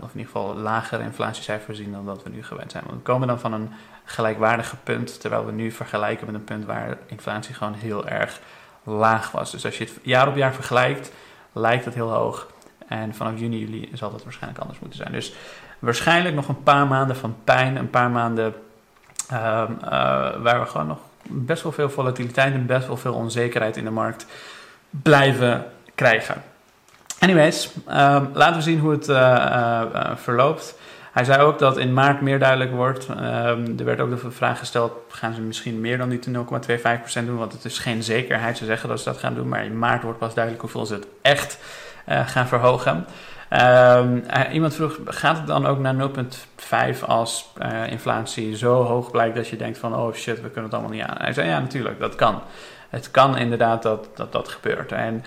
of 0.00 0.12
in 0.12 0.18
ieder 0.18 0.32
geval 0.32 0.54
lagere 0.54 1.02
inflatiecijfers 1.02 1.78
zien 1.78 1.92
dan 1.92 2.06
dat 2.06 2.22
we 2.22 2.30
nu 2.30 2.42
gewend 2.42 2.70
zijn. 2.70 2.84
We 2.88 2.96
komen 2.96 3.28
dan 3.28 3.40
van 3.40 3.52
een 3.52 3.70
gelijkwaardige 4.04 4.76
punt, 4.76 5.20
terwijl 5.20 5.46
we 5.46 5.52
nu 5.52 5.70
vergelijken 5.70 6.26
met 6.26 6.34
een 6.34 6.44
punt 6.44 6.64
waar 6.64 6.96
inflatie 7.06 7.54
gewoon 7.54 7.74
heel 7.74 8.06
erg 8.06 8.40
laag 8.82 9.30
was. 9.30 9.50
Dus 9.50 9.64
als 9.64 9.78
je 9.78 9.84
het 9.84 9.98
jaar 10.02 10.28
op 10.28 10.36
jaar 10.36 10.54
vergelijkt, 10.54 11.12
lijkt 11.56 11.84
het 11.84 11.94
heel 11.94 12.10
hoog. 12.10 12.46
En 12.88 13.14
vanaf 13.14 13.38
juni, 13.38 13.58
juli 13.58 13.90
zal 13.92 14.10
dat 14.10 14.22
waarschijnlijk 14.22 14.60
anders 14.60 14.80
moeten 14.80 14.98
zijn. 14.98 15.12
Dus 15.12 15.34
waarschijnlijk 15.78 16.34
nog 16.34 16.48
een 16.48 16.62
paar 16.62 16.86
maanden 16.86 17.16
van 17.16 17.36
pijn, 17.44 17.76
een 17.76 17.90
paar 17.90 18.10
maanden 18.10 18.54
uh, 19.32 19.38
uh, 19.38 19.90
waar 20.42 20.60
we 20.60 20.66
gewoon 20.66 20.86
nog 20.86 20.98
best 21.22 21.62
wel 21.62 21.72
veel 21.72 21.90
volatiliteit 21.90 22.54
en 22.54 22.66
best 22.66 22.86
wel 22.86 22.96
veel 22.96 23.14
onzekerheid 23.14 23.76
in 23.76 23.84
de 23.84 23.90
markt 23.90 24.26
blijven 24.90 25.64
krijgen. 25.94 26.42
Anyways, 27.18 27.70
um, 27.88 28.30
laten 28.32 28.54
we 28.54 28.62
zien 28.62 28.78
hoe 28.78 28.90
het 28.90 29.08
uh, 29.08 29.82
verloopt. 30.14 30.78
Hij 31.16 31.24
zei 31.24 31.42
ook 31.42 31.58
dat 31.58 31.76
in 31.76 31.92
maart 31.92 32.20
meer 32.20 32.38
duidelijk 32.38 32.70
wordt. 32.70 33.08
Um, 33.08 33.74
er 33.78 33.84
werd 33.84 34.00
ook 34.00 34.10
de 34.10 34.30
vraag 34.30 34.58
gesteld: 34.58 34.92
gaan 35.08 35.34
ze 35.34 35.40
misschien 35.40 35.80
meer 35.80 35.98
dan 35.98 36.08
die 36.08 36.20
0,25% 36.20 37.24
doen? 37.24 37.36
Want 37.36 37.52
het 37.52 37.64
is 37.64 37.78
geen 37.78 38.02
zekerheid. 38.02 38.58
Ze 38.58 38.64
zeggen 38.64 38.88
dat 38.88 38.98
ze 38.98 39.04
dat 39.04 39.18
gaan 39.18 39.34
doen, 39.34 39.48
maar 39.48 39.64
in 39.64 39.78
maart 39.78 40.02
wordt 40.02 40.18
pas 40.18 40.34
duidelijk 40.34 40.62
hoeveel 40.62 40.86
ze 40.86 40.94
het 40.94 41.06
echt 41.22 41.58
uh, 42.08 42.28
gaan 42.28 42.46
verhogen. 42.46 43.06
Um, 43.50 44.24
iemand 44.52 44.74
vroeg: 44.74 44.98
gaat 45.04 45.36
het 45.36 45.46
dan 45.46 45.66
ook 45.66 45.78
naar 45.78 46.10
0,5 46.94 47.04
als 47.06 47.52
uh, 47.62 47.90
inflatie 47.90 48.56
zo 48.56 48.82
hoog 48.82 49.10
blijkt 49.10 49.36
dat 49.36 49.48
je 49.48 49.56
denkt 49.56 49.78
van 49.78 49.94
oh 49.94 50.14
shit, 50.14 50.42
we 50.42 50.50
kunnen 50.50 50.70
het 50.70 50.72
allemaal 50.74 50.96
niet 50.96 51.06
aan? 51.06 51.16
Hij 51.18 51.32
zei 51.32 51.48
ja, 51.48 51.60
natuurlijk, 51.60 52.00
dat 52.00 52.14
kan. 52.14 52.42
Het 52.88 53.10
kan 53.10 53.36
inderdaad 53.36 53.82
dat 53.82 54.08
dat, 54.14 54.32
dat 54.32 54.48
gebeurt. 54.48 54.92
En 54.92 55.24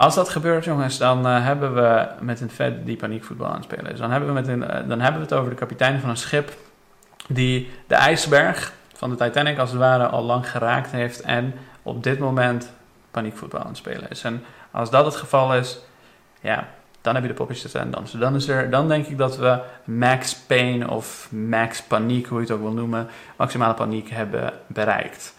als 0.00 0.14
dat 0.14 0.28
gebeurt, 0.28 0.64
jongens, 0.64 0.98
dan 0.98 1.26
uh, 1.26 1.44
hebben 1.44 1.74
we 1.74 2.08
met 2.20 2.40
een 2.40 2.50
Fed 2.50 2.86
die 2.86 2.96
paniekvoetbal 2.96 3.46
aan 3.46 3.54
het 3.54 3.64
spelen 3.64 3.92
is. 3.92 3.98
Dan 3.98 4.10
hebben, 4.10 4.28
we 4.28 4.34
met 4.34 4.48
een, 4.48 4.62
uh, 4.62 4.88
dan 4.88 5.00
hebben 5.00 5.20
we 5.20 5.26
het 5.26 5.32
over 5.32 5.50
de 5.50 5.56
kapitein 5.56 6.00
van 6.00 6.10
een 6.10 6.16
schip 6.16 6.52
die 7.28 7.70
de 7.86 7.94
ijsberg 7.94 8.72
van 8.94 9.10
de 9.10 9.16
Titanic 9.16 9.58
als 9.58 9.70
het 9.70 9.78
ware 9.78 10.06
al 10.06 10.22
lang 10.22 10.50
geraakt 10.50 10.90
heeft 10.90 11.20
en 11.20 11.54
op 11.82 12.02
dit 12.02 12.18
moment 12.18 12.72
paniekvoetbal 13.10 13.60
aan 13.60 13.66
het 13.66 13.76
spelen 13.76 14.10
is. 14.10 14.24
En 14.24 14.44
als 14.70 14.90
dat 14.90 15.04
het 15.04 15.16
geval 15.16 15.54
is, 15.54 15.78
ja, 16.40 16.68
dan 17.00 17.14
heb 17.14 17.22
je 17.22 17.28
de 17.28 17.34
popjes 17.34 17.60
te 17.60 17.68
staan 17.68 17.90
dansen. 17.90 18.20
Dan, 18.20 18.34
is 18.34 18.48
er, 18.48 18.70
dan 18.70 18.88
denk 18.88 19.06
ik 19.06 19.18
dat 19.18 19.36
we 19.36 19.58
max 19.84 20.36
pain 20.36 20.88
of 20.88 21.28
max 21.30 21.82
paniek, 21.82 22.26
hoe 22.26 22.38
je 22.38 22.44
het 22.44 22.54
ook 22.54 22.62
wil 22.62 22.72
noemen, 22.72 23.08
maximale 23.36 23.74
paniek 23.74 24.10
hebben 24.10 24.52
bereikt. 24.66 25.34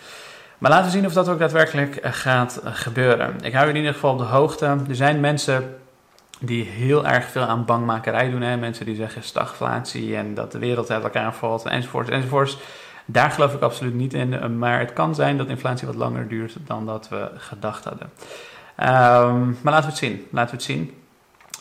Maar 0.61 0.71
laten 0.71 0.85
we 0.85 0.91
zien 0.91 1.05
of 1.05 1.13
dat 1.13 1.29
ook 1.29 1.39
daadwerkelijk 1.39 1.97
gaat 2.01 2.61
gebeuren. 2.63 3.35
Ik 3.41 3.53
hou 3.53 3.65
je 3.65 3.71
in 3.71 3.77
ieder 3.77 3.93
geval 3.93 4.11
op 4.11 4.17
de 4.17 4.23
hoogte. 4.23 4.65
Er 4.65 4.95
zijn 4.95 5.19
mensen 5.19 5.75
die 6.39 6.63
heel 6.63 7.07
erg 7.07 7.25
veel 7.25 7.41
aan 7.41 7.65
bangmakerij 7.65 8.29
doen. 8.29 8.41
Hè? 8.41 8.57
Mensen 8.57 8.85
die 8.85 8.95
zeggen 8.95 9.23
stagflatie 9.23 10.15
en 10.15 10.33
dat 10.33 10.51
de 10.51 10.59
wereld 10.59 10.91
uit 10.91 11.03
elkaar 11.03 11.33
valt 11.33 11.65
enzovoorts 11.65 12.09
enzovoorts. 12.09 12.57
Daar 13.05 13.31
geloof 13.31 13.53
ik 13.53 13.61
absoluut 13.61 13.93
niet 13.93 14.13
in. 14.13 14.57
Maar 14.57 14.79
het 14.79 14.93
kan 14.93 15.15
zijn 15.15 15.37
dat 15.37 15.47
inflatie 15.47 15.87
wat 15.87 15.95
langer 15.95 16.27
duurt 16.27 16.55
dan 16.65 16.85
dat 16.85 17.09
we 17.09 17.31
gedacht 17.35 17.83
hadden. 17.83 18.09
Um, 18.77 19.57
maar 19.61 19.73
laten 19.73 19.85
we 19.85 19.89
het 19.89 19.97
zien. 19.97 20.27
Laten 20.31 20.49
we 20.49 20.55
het 20.55 20.65
zien. 20.65 20.93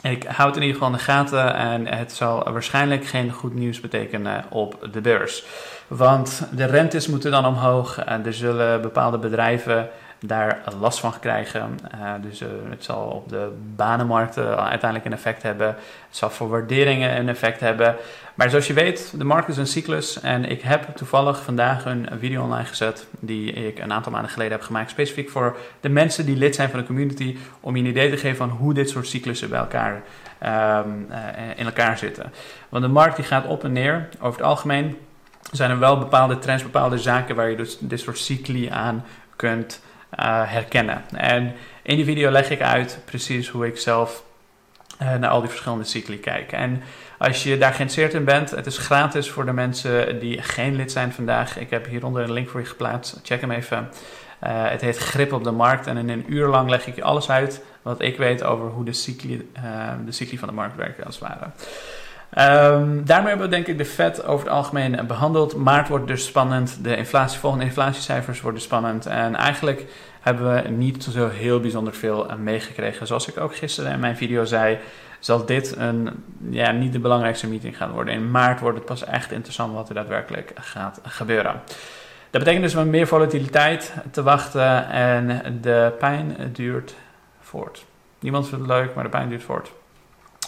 Ik 0.02 0.24
hou 0.24 0.48
het 0.48 0.56
in 0.56 0.62
ieder 0.62 0.76
geval 0.76 0.92
in 0.92 0.98
de 0.98 1.04
gaten 1.04 1.54
en 1.54 1.86
het 1.86 2.12
zal 2.12 2.52
waarschijnlijk 2.52 3.06
geen 3.06 3.32
goed 3.32 3.54
nieuws 3.54 3.80
betekenen 3.80 4.44
op 4.48 4.88
de 4.92 5.00
beurs. 5.00 5.44
Want 5.90 6.42
de 6.54 6.64
rentes 6.64 7.06
moeten 7.06 7.30
dan 7.30 7.46
omhoog 7.46 7.98
en 7.98 8.26
er 8.26 8.34
zullen 8.34 8.82
bepaalde 8.82 9.18
bedrijven 9.18 9.88
daar 10.20 10.62
last 10.80 11.00
van 11.00 11.18
krijgen. 11.20 11.78
Uh, 11.94 12.12
dus 12.22 12.42
uh, 12.42 12.48
het 12.68 12.84
zal 12.84 13.02
op 13.02 13.28
de 13.28 13.52
banenmarkten 13.76 14.56
uiteindelijk 14.56 15.04
een 15.04 15.12
effect 15.12 15.42
hebben. 15.42 15.66
Het 15.66 16.16
zal 16.16 16.30
voor 16.30 16.48
waarderingen 16.48 17.16
een 17.16 17.28
effect 17.28 17.60
hebben. 17.60 17.96
Maar 18.34 18.50
zoals 18.50 18.66
je 18.66 18.72
weet, 18.72 19.12
de 19.16 19.24
markt 19.24 19.48
is 19.48 19.56
een 19.56 19.66
cyclus. 19.66 20.20
En 20.20 20.44
ik 20.44 20.62
heb 20.62 20.96
toevallig 20.96 21.42
vandaag 21.42 21.84
een 21.84 22.08
video 22.18 22.42
online 22.42 22.68
gezet 22.68 23.06
die 23.20 23.52
ik 23.52 23.78
een 23.78 23.92
aantal 23.92 24.12
maanden 24.12 24.30
geleden 24.30 24.52
heb 24.52 24.62
gemaakt. 24.62 24.90
Specifiek 24.90 25.30
voor 25.30 25.56
de 25.80 25.88
mensen 25.88 26.26
die 26.26 26.36
lid 26.36 26.54
zijn 26.54 26.70
van 26.70 26.78
de 26.78 26.86
community. 26.86 27.36
Om 27.60 27.76
je 27.76 27.82
een 27.82 27.88
idee 27.88 28.10
te 28.10 28.16
geven 28.16 28.36
van 28.36 28.48
hoe 28.48 28.74
dit 28.74 28.88
soort 28.88 29.06
cyclussen 29.06 29.50
bij 29.50 29.58
elkaar, 29.58 30.02
um, 30.84 31.06
uh, 31.10 31.16
in 31.56 31.64
elkaar 31.64 31.98
zitten. 31.98 32.32
Want 32.68 32.82
de 32.82 32.90
markt 32.90 33.16
die 33.16 33.24
gaat 33.24 33.46
op 33.46 33.64
en 33.64 33.72
neer. 33.72 34.08
Over 34.20 34.40
het 34.40 34.48
algemeen 34.48 34.96
zijn 35.50 35.70
er 35.70 35.78
wel 35.78 35.98
bepaalde 35.98 36.38
trends, 36.38 36.62
bepaalde 36.62 36.98
zaken 36.98 37.36
waar 37.36 37.50
je 37.50 37.56
dus 37.56 37.78
dit 37.80 38.00
soort 38.00 38.18
cycli 38.18 38.68
aan 38.68 39.04
kunt 39.36 39.82
uh, 40.18 40.42
herkennen. 40.44 41.04
En 41.14 41.54
in 41.82 41.96
die 41.96 42.04
video 42.04 42.30
leg 42.30 42.50
ik 42.50 42.60
uit 42.60 42.98
precies 43.04 43.48
hoe 43.48 43.66
ik 43.66 43.78
zelf 43.78 44.24
uh, 45.02 45.14
naar 45.14 45.30
al 45.30 45.40
die 45.40 45.48
verschillende 45.48 45.84
cycli 45.84 46.20
kijk. 46.20 46.52
En 46.52 46.82
als 47.18 47.42
je 47.42 47.58
daar 47.58 47.72
geïnteresseerd 47.72 48.14
in 48.14 48.24
bent, 48.24 48.50
het 48.50 48.66
is 48.66 48.78
gratis 48.78 49.30
voor 49.30 49.44
de 49.44 49.52
mensen 49.52 50.20
die 50.20 50.42
geen 50.42 50.74
lid 50.74 50.92
zijn 50.92 51.12
vandaag. 51.12 51.58
Ik 51.58 51.70
heb 51.70 51.86
hieronder 51.86 52.22
een 52.22 52.32
link 52.32 52.48
voor 52.48 52.60
je 52.60 52.66
geplaatst. 52.66 53.20
Check 53.22 53.40
hem 53.40 53.50
even. 53.50 53.88
Uh, 54.44 54.68
het 54.68 54.80
heet 54.80 54.98
Grip 54.98 55.32
op 55.32 55.44
de 55.44 55.50
Markt. 55.50 55.86
En 55.86 55.96
in 55.96 56.08
een 56.08 56.24
uur 56.28 56.46
lang 56.46 56.70
leg 56.70 56.86
ik 56.86 56.94
je 56.94 57.02
alles 57.02 57.30
uit 57.30 57.62
wat 57.82 58.02
ik 58.02 58.16
weet 58.16 58.42
over 58.42 58.66
hoe 58.66 58.84
de 58.84 58.92
cycli, 58.92 59.50
de 60.04 60.12
cycli 60.12 60.38
van 60.38 60.48
de 60.48 60.54
markt 60.54 60.76
werken, 60.76 61.04
als 61.04 61.18
het 61.18 61.28
ware. 61.28 61.50
Um, 62.38 63.04
daarmee 63.04 63.28
hebben 63.28 63.48
we 63.48 63.54
denk 63.54 63.66
ik 63.66 63.78
de 63.78 63.84
Fed 63.84 64.24
over 64.24 64.46
het 64.46 64.54
algemeen 64.54 65.06
behandeld. 65.06 65.56
Maart 65.56 65.88
wordt 65.88 66.06
dus 66.06 66.26
spannend. 66.26 66.84
De 66.84 66.96
inflatie, 66.96 67.38
volgende 67.38 67.64
inflatiecijfers 67.64 68.40
worden 68.40 68.60
spannend. 68.60 69.06
En 69.06 69.34
eigenlijk 69.34 69.84
hebben 70.20 70.54
we 70.54 70.68
niet 70.68 71.04
zo 71.04 71.28
heel 71.28 71.60
bijzonder 71.60 71.94
veel 71.94 72.26
meegekregen. 72.38 73.06
Zoals 73.06 73.28
ik 73.28 73.38
ook 73.38 73.56
gisteren 73.56 73.92
in 73.92 74.00
mijn 74.00 74.16
video 74.16 74.44
zei, 74.44 74.78
zal 75.18 75.46
dit 75.46 75.76
een, 75.76 76.24
ja, 76.50 76.70
niet 76.70 76.92
de 76.92 76.98
belangrijkste 76.98 77.48
meeting 77.48 77.76
gaan 77.76 77.90
worden. 77.90 78.14
In 78.14 78.30
maart 78.30 78.60
wordt 78.60 78.76
het 78.76 78.86
pas 78.86 79.04
echt 79.04 79.32
interessant 79.32 79.74
wat 79.74 79.88
er 79.88 79.94
daadwerkelijk 79.94 80.52
gaat 80.54 81.00
gebeuren. 81.02 81.60
Dat 82.30 82.44
betekent 82.44 82.62
dus 82.62 82.84
meer 82.84 83.06
volatiliteit 83.06 83.94
te 84.10 84.22
wachten 84.22 84.88
en 84.90 85.58
de 85.60 85.92
pijn 85.98 86.36
duurt 86.52 86.94
voort. 87.40 87.84
Niemand 88.18 88.48
vindt 88.48 88.66
het 88.66 88.74
leuk, 88.76 88.94
maar 88.94 89.04
de 89.04 89.10
pijn 89.10 89.28
duurt 89.28 89.42
voort. 89.42 89.72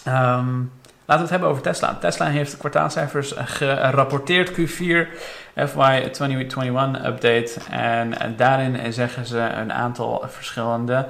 Um, 0.09 0.73
Laten 1.05 1.17
we 1.17 1.21
het 1.21 1.31
hebben 1.31 1.49
over 1.49 1.63
Tesla. 1.63 1.95
Tesla 1.95 2.27
heeft 2.27 2.57
kwartaalcijfers 2.57 3.35
gerapporteerd 3.37 4.51
Q4 4.51 5.09
FY 5.55 6.09
2021 6.11 7.05
update. 7.05 7.53
En 7.71 8.35
daarin 8.37 8.93
zeggen 8.93 9.27
ze 9.27 9.39
een 9.39 9.73
aantal 9.73 10.25
verschillende 10.29 11.07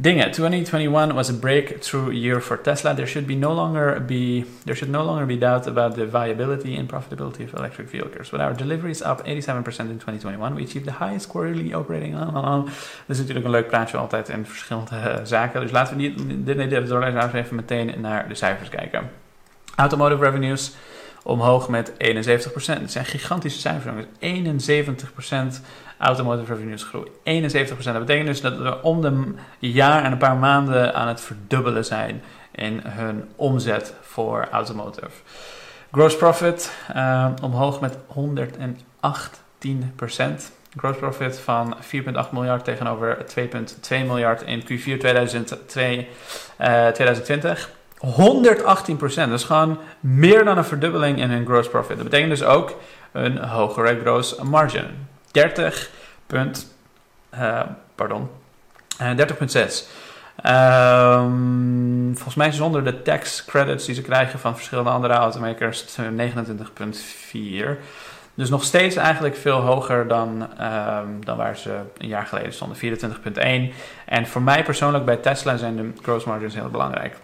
dingen. 0.00 0.30
2021 0.32 1.14
was 1.14 1.28
a 1.28 1.32
breakthrough 1.32 2.10
year 2.10 2.40
for 2.40 2.62
Tesla. 2.62 2.94
There 2.94 3.06
should 3.06 3.26
be 3.26 3.34
no 3.34 3.52
longer 3.52 4.00
be 4.00 4.44
there 4.64 4.74
should 4.74 4.92
no 4.92 5.04
longer 5.04 5.26
be 5.26 5.38
doubt 5.38 5.66
about 5.66 5.94
the 5.94 6.06
viability 6.06 6.76
and 6.78 6.88
profitability 6.88 7.44
of 7.44 7.54
electric 7.54 7.88
vehicles. 7.88 8.30
With 8.30 8.40
our 8.40 8.54
deliveries 8.54 9.02
up 9.02 9.26
87% 9.26 9.90
in 9.90 9.98
2021, 9.98 10.54
we 10.54 10.62
achieved 10.62 10.86
the 10.86 11.04
highest 11.04 11.28
quarterly 11.28 11.74
operating. 11.74 12.18
Dat 12.18 12.68
is 13.06 13.18
natuurlijk 13.18 13.44
een 13.46 13.52
leuk 13.52 13.68
praatje 13.68 13.96
altijd 13.96 14.28
in 14.28 14.46
verschillende 14.46 15.20
zaken. 15.24 15.60
Dus 15.60 15.70
laten 15.70 15.96
we 15.96 16.02
niet, 16.02 16.18
dit, 16.46 16.56
dit, 16.56 16.70
dit 16.70 17.34
even 17.34 17.56
meteen 17.56 17.94
naar 18.00 18.28
de 18.28 18.34
cijfers 18.34 18.68
kijken. 18.68 19.10
Automotive 19.76 20.24
revenues 20.24 20.74
omhoog 21.22 21.68
met 21.68 21.92
71%. 21.92 21.94
Het 22.64 22.92
zijn 22.92 23.04
gigantische 23.04 23.60
cijfers. 23.60 24.04
71% 25.60 25.60
automotive 25.98 26.54
revenues 26.54 26.84
groei. 26.84 27.10
71%. 27.24 27.82
Dat 27.82 27.98
betekent 27.98 28.26
dus 28.26 28.40
dat 28.40 28.56
we 28.58 28.82
om 28.82 29.00
de 29.00 29.34
jaar 29.58 30.04
en 30.04 30.12
een 30.12 30.18
paar 30.18 30.36
maanden 30.36 30.94
aan 30.94 31.08
het 31.08 31.20
verdubbelen 31.20 31.84
zijn 31.84 32.22
in 32.50 32.80
hun 32.84 33.24
omzet 33.36 33.94
voor 34.00 34.48
automotive. 34.50 35.10
Gross 35.92 36.16
profit 36.16 36.72
uh, 36.96 37.28
omhoog 37.42 37.80
met 37.80 37.96
118%. 37.96 37.98
Gross 40.76 40.98
profit 40.98 41.38
van 41.38 41.76
4,8 41.76 42.30
miljard 42.32 42.64
tegenover 42.64 43.24
2,2 43.38 43.44
miljard 43.88 44.42
in 44.42 44.62
Q4 44.62 44.98
2002, 44.98 46.08
uh, 46.60 46.88
2020. 46.88 47.70
118% 48.06 48.96
Dat 48.96 49.28
is 49.28 49.44
gewoon 49.44 49.78
meer 50.00 50.44
dan 50.44 50.58
een 50.58 50.64
verdubbeling 50.64 51.18
in 51.18 51.30
hun 51.30 51.46
gross 51.46 51.68
profit. 51.68 51.96
Dat 51.96 52.04
betekent 52.04 52.30
dus 52.30 52.42
ook 52.42 52.76
een 53.12 53.38
hogere 53.38 54.00
gross 54.00 54.36
margin. 54.42 54.84
30 55.30 55.90
punt, 56.26 56.74
uh, 57.34 57.60
pardon, 57.94 58.28
uh, 59.00 59.10
30,6. 59.16 59.88
Um, 60.46 62.12
volgens 62.14 62.34
mij 62.34 62.52
zonder 62.52 62.84
de 62.84 63.02
tax 63.02 63.44
credits 63.44 63.84
die 63.84 63.94
ze 63.94 64.02
krijgen 64.02 64.38
van 64.38 64.54
verschillende 64.54 64.90
andere 64.90 65.14
automakers 65.14 65.84
29,4. 66.16 67.78
Dus 68.34 68.50
nog 68.50 68.64
steeds 68.64 68.96
eigenlijk 68.96 69.36
veel 69.36 69.60
hoger 69.60 70.08
dan, 70.08 70.48
um, 70.60 71.24
dan 71.24 71.36
waar 71.36 71.56
ze 71.56 71.80
een 71.98 72.08
jaar 72.08 72.26
geleden 72.26 72.52
stonden, 72.52 72.76
24,1. 72.76 73.72
En 74.06 74.26
voor 74.26 74.42
mij 74.42 74.64
persoonlijk 74.64 75.04
bij 75.04 75.16
Tesla 75.16 75.56
zijn 75.56 75.76
de 75.76 75.92
gross 76.02 76.24
margins 76.24 76.54
heel 76.54 76.68
belangrijk. 76.68 77.16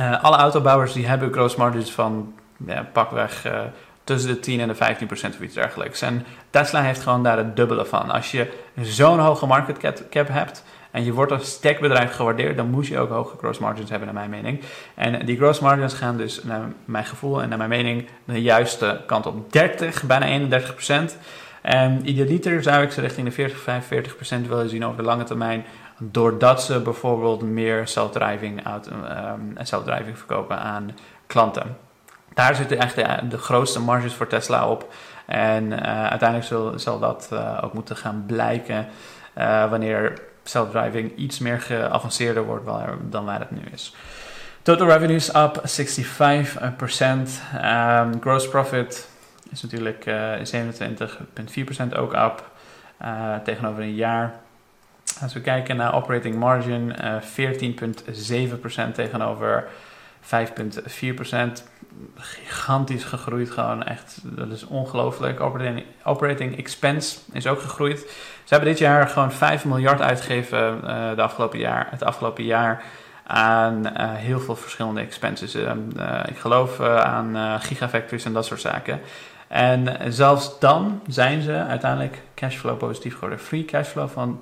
Uh, 0.00 0.22
alle 0.22 0.36
autobouwers 0.36 0.92
die 0.92 1.06
hebben 1.06 1.32
gross 1.32 1.56
margins 1.56 1.92
van 1.92 2.34
ja, 2.66 2.88
pakweg 2.92 3.46
uh, 3.46 3.60
tussen 4.04 4.30
de 4.30 4.40
10 4.40 4.60
en 4.60 4.68
de 4.68 4.74
15 4.74 5.06
procent 5.06 5.34
of 5.34 5.40
iets 5.40 5.54
dergelijks. 5.54 6.02
En 6.02 6.26
Tesla 6.50 6.82
heeft 6.82 7.02
gewoon 7.02 7.22
daar 7.22 7.36
het 7.36 7.56
dubbele 7.56 7.84
van. 7.84 8.10
Als 8.10 8.30
je 8.30 8.52
zo'n 8.80 9.18
hoge 9.18 9.46
market 9.46 10.08
cap 10.10 10.28
hebt 10.28 10.64
en 10.90 11.04
je 11.04 11.12
wordt 11.12 11.32
als 11.32 11.60
techbedrijf 11.60 12.12
gewaardeerd, 12.12 12.56
dan 12.56 12.70
moet 12.70 12.86
je 12.86 12.98
ook 12.98 13.10
hoge 13.10 13.36
gross 13.36 13.58
margins 13.58 13.90
hebben, 13.90 14.14
naar 14.14 14.28
mijn 14.28 14.42
mening. 14.42 14.60
En 14.94 15.26
die 15.26 15.36
gross 15.36 15.60
margins 15.60 15.94
gaan 15.94 16.16
dus, 16.16 16.44
naar 16.44 16.62
mijn 16.84 17.04
gevoel 17.04 17.42
en 17.42 17.48
naar 17.48 17.58
mijn 17.58 17.70
mening, 17.70 18.06
de 18.24 18.42
juiste 18.42 19.00
kant 19.06 19.26
op. 19.26 19.52
30, 19.52 20.02
bijna 20.02 20.26
31 20.26 20.72
procent. 20.74 21.16
En 21.62 22.08
idealiter 22.08 22.62
zou 22.62 22.82
ik 22.82 22.92
ze 22.92 23.00
richting 23.00 23.26
de 23.26 23.32
40, 23.32 23.58
45 23.58 24.14
procent 24.14 24.48
willen 24.48 24.68
zien 24.68 24.84
over 24.84 24.96
de 24.96 25.02
lange 25.02 25.24
termijn 25.24 25.64
doordat 25.98 26.62
ze 26.62 26.80
bijvoorbeeld 26.80 27.42
meer 27.42 27.88
self-driving, 27.88 28.62
um, 28.66 29.54
self-driving 29.62 30.18
verkopen 30.18 30.58
aan 30.58 30.90
klanten. 31.26 31.76
Daar 32.34 32.54
zitten 32.54 32.78
echt 32.78 32.94
de, 33.30 33.38
grootste 33.38 33.80
marges 33.80 34.14
voor 34.14 34.26
Tesla 34.26 34.68
op. 34.68 34.92
En 35.26 35.64
uh, 35.64 35.78
uiteindelijk 36.06 36.48
zal, 36.48 36.78
zal 36.78 36.98
dat 36.98 37.28
uh, 37.32 37.58
ook 37.62 37.72
moeten 37.72 37.96
gaan 37.96 38.24
blijken 38.26 38.86
uh, 39.38 39.70
wanneer 39.70 40.20
self-driving 40.44 41.16
iets 41.16 41.38
meer 41.38 41.60
geavanceerder 41.60 42.44
wordt 42.44 42.66
dan 43.10 43.24
waar 43.24 43.38
het 43.38 43.50
nu 43.50 43.60
is. 43.72 43.94
Total 44.62 44.86
revenues 44.86 45.34
up 45.34 45.62
65%. 45.62 45.62
Um, 47.64 48.20
gross 48.20 48.48
profit 48.48 49.08
is 49.50 49.62
natuurlijk 49.62 50.04
27,4% 51.94 51.96
ook 51.96 52.12
up 52.12 52.44
tegenover 53.44 53.82
een 53.82 53.94
jaar. 53.94 54.34
Als 55.20 55.32
we 55.32 55.40
kijken 55.40 55.76
naar 55.76 55.94
operating 55.94 56.34
margin, 56.34 56.94
uh, 57.00 57.16
eh, 57.16 57.22
14,7% 57.22 58.94
tegenover 58.94 59.68
5,4%. 60.20 61.64
Gigantisch 62.16 63.04
gegroeid, 63.04 63.50
gewoon 63.50 63.84
echt, 63.84 64.20
dat 64.22 64.50
is 64.50 64.66
ongelooflijk. 64.66 65.40
Operating, 65.40 65.84
operating 66.04 66.56
expense 66.56 67.18
is 67.32 67.46
ook 67.46 67.60
gegroeid. 67.60 67.98
Ze 68.44 68.54
hebben 68.54 68.68
dit 68.68 68.78
jaar 68.78 69.08
gewoon 69.08 69.32
5 69.32 69.64
miljard 69.64 70.00
uitgegeven 70.00 70.80
uh, 70.84 71.14
de 71.14 71.22
afgelopen 71.22 71.58
jaar, 71.58 71.86
het 71.90 72.02
afgelopen 72.02 72.44
jaar 72.44 72.82
aan 73.26 73.86
uh, 73.86 74.14
heel 74.14 74.40
veel 74.40 74.56
verschillende 74.56 75.00
expenses. 75.00 75.54
Ik 76.24 76.38
geloof 76.38 76.80
aan 76.80 77.60
gigafactories 77.60 78.24
en 78.24 78.32
dat 78.32 78.46
soort 78.46 78.60
zaken. 78.60 79.00
En 79.48 80.12
zelfs 80.12 80.58
dan 80.58 81.00
zijn 81.06 81.42
ze 81.42 81.52
uiteindelijk 81.52 82.22
cashflow 82.34 82.78
positief 82.78 83.14
geworden. 83.14 83.38
Free 83.38 83.64
cashflow 83.64 84.08
van 84.08 84.40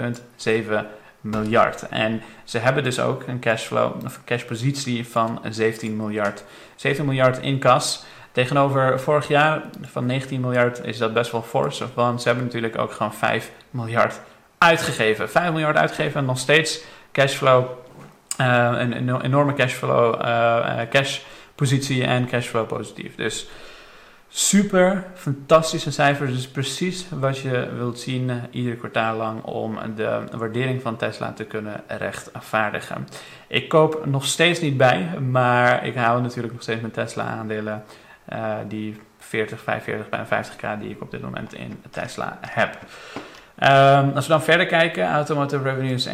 2,7 0.00 0.86
miljard. 1.20 1.88
En 1.88 2.22
ze 2.44 2.58
hebben 2.58 2.84
dus 2.84 3.00
ook 3.00 3.22
een 3.26 3.40
cashflow, 3.40 4.04
of 4.04 4.20
cashpositie 4.24 5.08
van 5.08 5.40
17 5.50 5.96
miljard. 5.96 6.44
17 6.76 7.04
miljard 7.04 7.38
in 7.38 7.58
kas. 7.58 8.04
Tegenover 8.32 9.00
vorig 9.00 9.28
jaar 9.28 9.62
van 9.82 10.06
19 10.06 10.40
miljard 10.40 10.84
is 10.84 10.98
dat 10.98 11.12
best 11.12 11.32
wel 11.32 11.42
fors, 11.42 11.82
want 11.94 12.22
ze 12.22 12.28
hebben 12.28 12.46
natuurlijk 12.46 12.78
ook 12.78 12.92
gewoon 12.92 13.14
5 13.14 13.50
miljard 13.70 14.20
uitgegeven. 14.58 15.30
5 15.30 15.50
miljard 15.50 15.76
uitgegeven 15.76 16.20
en 16.20 16.26
nog 16.26 16.38
steeds 16.38 16.80
cashflow, 17.12 17.64
uh, 18.40 18.70
een, 18.78 18.96
een, 18.96 19.20
enorme 19.20 19.54
cashflow, 19.54 20.20
uh, 20.24 20.80
cash 20.90 21.20
positie 21.54 22.04
en 22.04 22.26
cashflow 22.26 22.66
positief. 22.66 23.14
Dus 23.14 23.46
super 24.36 25.04
fantastische 25.14 25.90
cijfers. 25.90 26.32
Dus 26.32 26.48
precies 26.48 27.06
wat 27.10 27.38
je 27.38 27.68
wilt 27.76 27.98
zien 27.98 28.28
uh, 28.28 28.36
ieder 28.50 28.74
kwartaal 28.74 29.16
lang 29.16 29.42
om 29.42 29.78
de 29.96 30.22
waardering 30.36 30.82
van 30.82 30.96
Tesla 30.96 31.32
te 31.32 31.44
kunnen 31.44 31.82
rechtvaardigen. 31.86 33.08
Ik 33.46 33.68
koop 33.68 34.06
nog 34.06 34.26
steeds 34.26 34.60
niet 34.60 34.76
bij, 34.76 35.20
maar 35.30 35.86
ik 35.86 35.94
hou 35.94 36.22
natuurlijk 36.22 36.52
nog 36.52 36.62
steeds 36.62 36.80
mijn 36.80 36.92
Tesla 36.92 37.24
aandelen. 37.24 37.84
Uh, 38.32 38.54
die 38.68 39.00
40, 39.18 39.60
45, 39.60 40.08
bijna 40.08 40.26
50k 40.26 40.80
die 40.80 40.90
ik 40.90 41.02
op 41.02 41.10
dit 41.10 41.22
moment 41.22 41.54
in 41.54 41.82
Tesla 41.90 42.38
heb. 42.40 42.78
Um, 43.62 44.12
als 44.14 44.26
we 44.26 44.32
dan 44.32 44.42
verder 44.42 44.66
kijken, 44.66 45.12
automotive 45.12 45.62
revenues 45.62 46.08
71% 46.08 46.10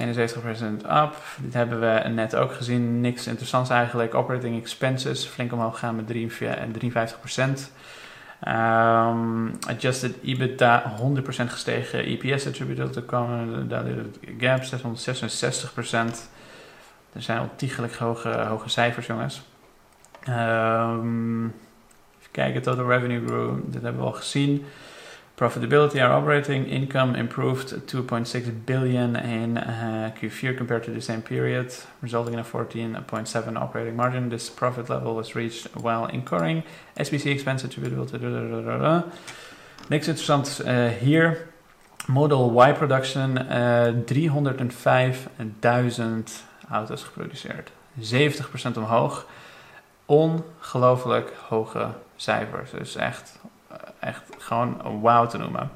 up. 0.83 1.15
Dit 1.37 1.55
hebben 1.55 1.81
we 1.81 2.09
net 2.09 2.37
ook 2.37 2.53
gezien. 2.53 3.01
Niks 3.01 3.27
interessants 3.27 3.71
eigenlijk. 3.71 4.15
Operating 4.15 4.61
expenses 4.61 5.27
flink 5.27 5.53
omhoog 5.53 5.79
gaan 5.79 5.97
met 5.97 6.07
53%. 6.07 7.71
Um, 8.49 9.53
adjusted 9.69 10.15
EBITDA 10.23 10.97
100% 10.99 11.51
gestegen. 11.51 12.05
EPS 12.05 12.47
attributable 12.47 12.93
to 12.93 13.03
common 13.03 13.69
gap 14.39 14.63
666%. 14.63 16.31
Er 17.13 17.23
zijn 17.23 17.41
ontiegelijk 17.41 17.95
hoge, 17.95 18.29
hoge 18.29 18.69
cijfers, 18.69 19.07
jongens. 19.07 19.43
Um, 20.29 21.45
even 22.19 22.31
kijken, 22.31 22.63
total 22.63 22.87
revenue 22.87 23.27
grew. 23.27 23.59
Dit 23.65 23.83
hebben 23.83 24.01
we 24.01 24.07
al 24.07 24.13
gezien. 24.13 24.65
Profitability, 25.41 26.05
our 26.05 26.13
operating 26.13 26.67
income 26.67 27.17
improved 27.17 27.69
2.6 27.69 28.67
billion 28.67 29.17
in 29.17 29.57
uh, 29.57 30.13
Q4 30.21 30.55
compared 30.55 30.85
to 30.85 30.91
the 30.91 31.01
same 31.01 31.23
period, 31.23 31.73
resulting 32.03 32.35
in 32.35 32.41
a 32.41 32.45
14.7 32.45 33.57
operating 33.57 33.97
margin. 33.97 34.29
This 34.29 34.51
profit 34.51 34.91
level 34.91 35.15
was 35.15 35.35
reached 35.35 35.75
while 35.75 36.05
incurring 36.05 36.63
SBC 36.99 37.33
expense 37.33 37.65
attributable 37.65 38.05
to. 38.05 38.19
Niks 39.89 40.09
interessant 40.09 40.61
uh, 40.67 40.91
hier. 40.91 41.49
Model 42.07 42.51
Y 42.51 42.73
production, 42.73 43.39
uh, 43.39 43.95
305.000 44.05 46.43
auto's 46.71 47.03
geproduceerd. 47.03 47.71
70% 47.99 48.77
omhoog. 48.77 49.27
Ongelooflijk 50.07 51.33
hoge 51.49 51.95
cijfers. 52.17 52.71
Dus 52.71 52.97
echt 52.97 53.39
echt 54.01 54.23
gewoon 54.39 55.01
wauw 55.01 55.27
te 55.27 55.39
noemen. 55.39 55.71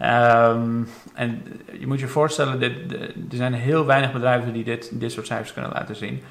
Um, 0.00 0.88
en 1.14 1.42
je 1.78 1.86
moet 1.86 2.00
je 2.00 2.06
voorstellen, 2.06 2.62
er 2.62 3.12
zijn 3.30 3.52
heel 3.52 3.86
weinig 3.86 4.12
bedrijven 4.12 4.52
die 4.52 4.64
dit, 4.64 5.00
dit 5.00 5.12
soort 5.12 5.26
cijfers 5.26 5.52
kunnen 5.52 5.72
laten 5.72 5.96
zien. 5.96 6.22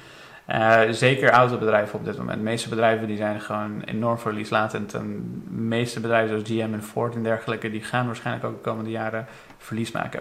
Uh, 0.48 0.80
zeker 0.90 1.30
autobedrijven 1.30 1.98
op 1.98 2.04
dit 2.04 2.18
moment. 2.18 2.36
De 2.36 2.44
meeste 2.44 2.68
bedrijven 2.68 3.06
die 3.06 3.16
zijn 3.16 3.40
gewoon 3.40 3.82
enorm 3.84 4.18
verlieslatend. 4.18 4.94
En 4.94 5.06
de 5.48 5.54
meeste 5.54 6.00
bedrijven 6.00 6.28
zoals 6.28 6.48
GM 6.48 6.74
en 6.74 6.82
Ford 6.82 7.14
en 7.14 7.22
dergelijke, 7.22 7.70
die 7.70 7.82
gaan 7.82 8.06
waarschijnlijk 8.06 8.46
ook 8.46 8.54
de 8.54 8.70
komende 8.70 8.90
jaren 8.90 9.26
verlies 9.58 9.90
maken. 9.90 10.20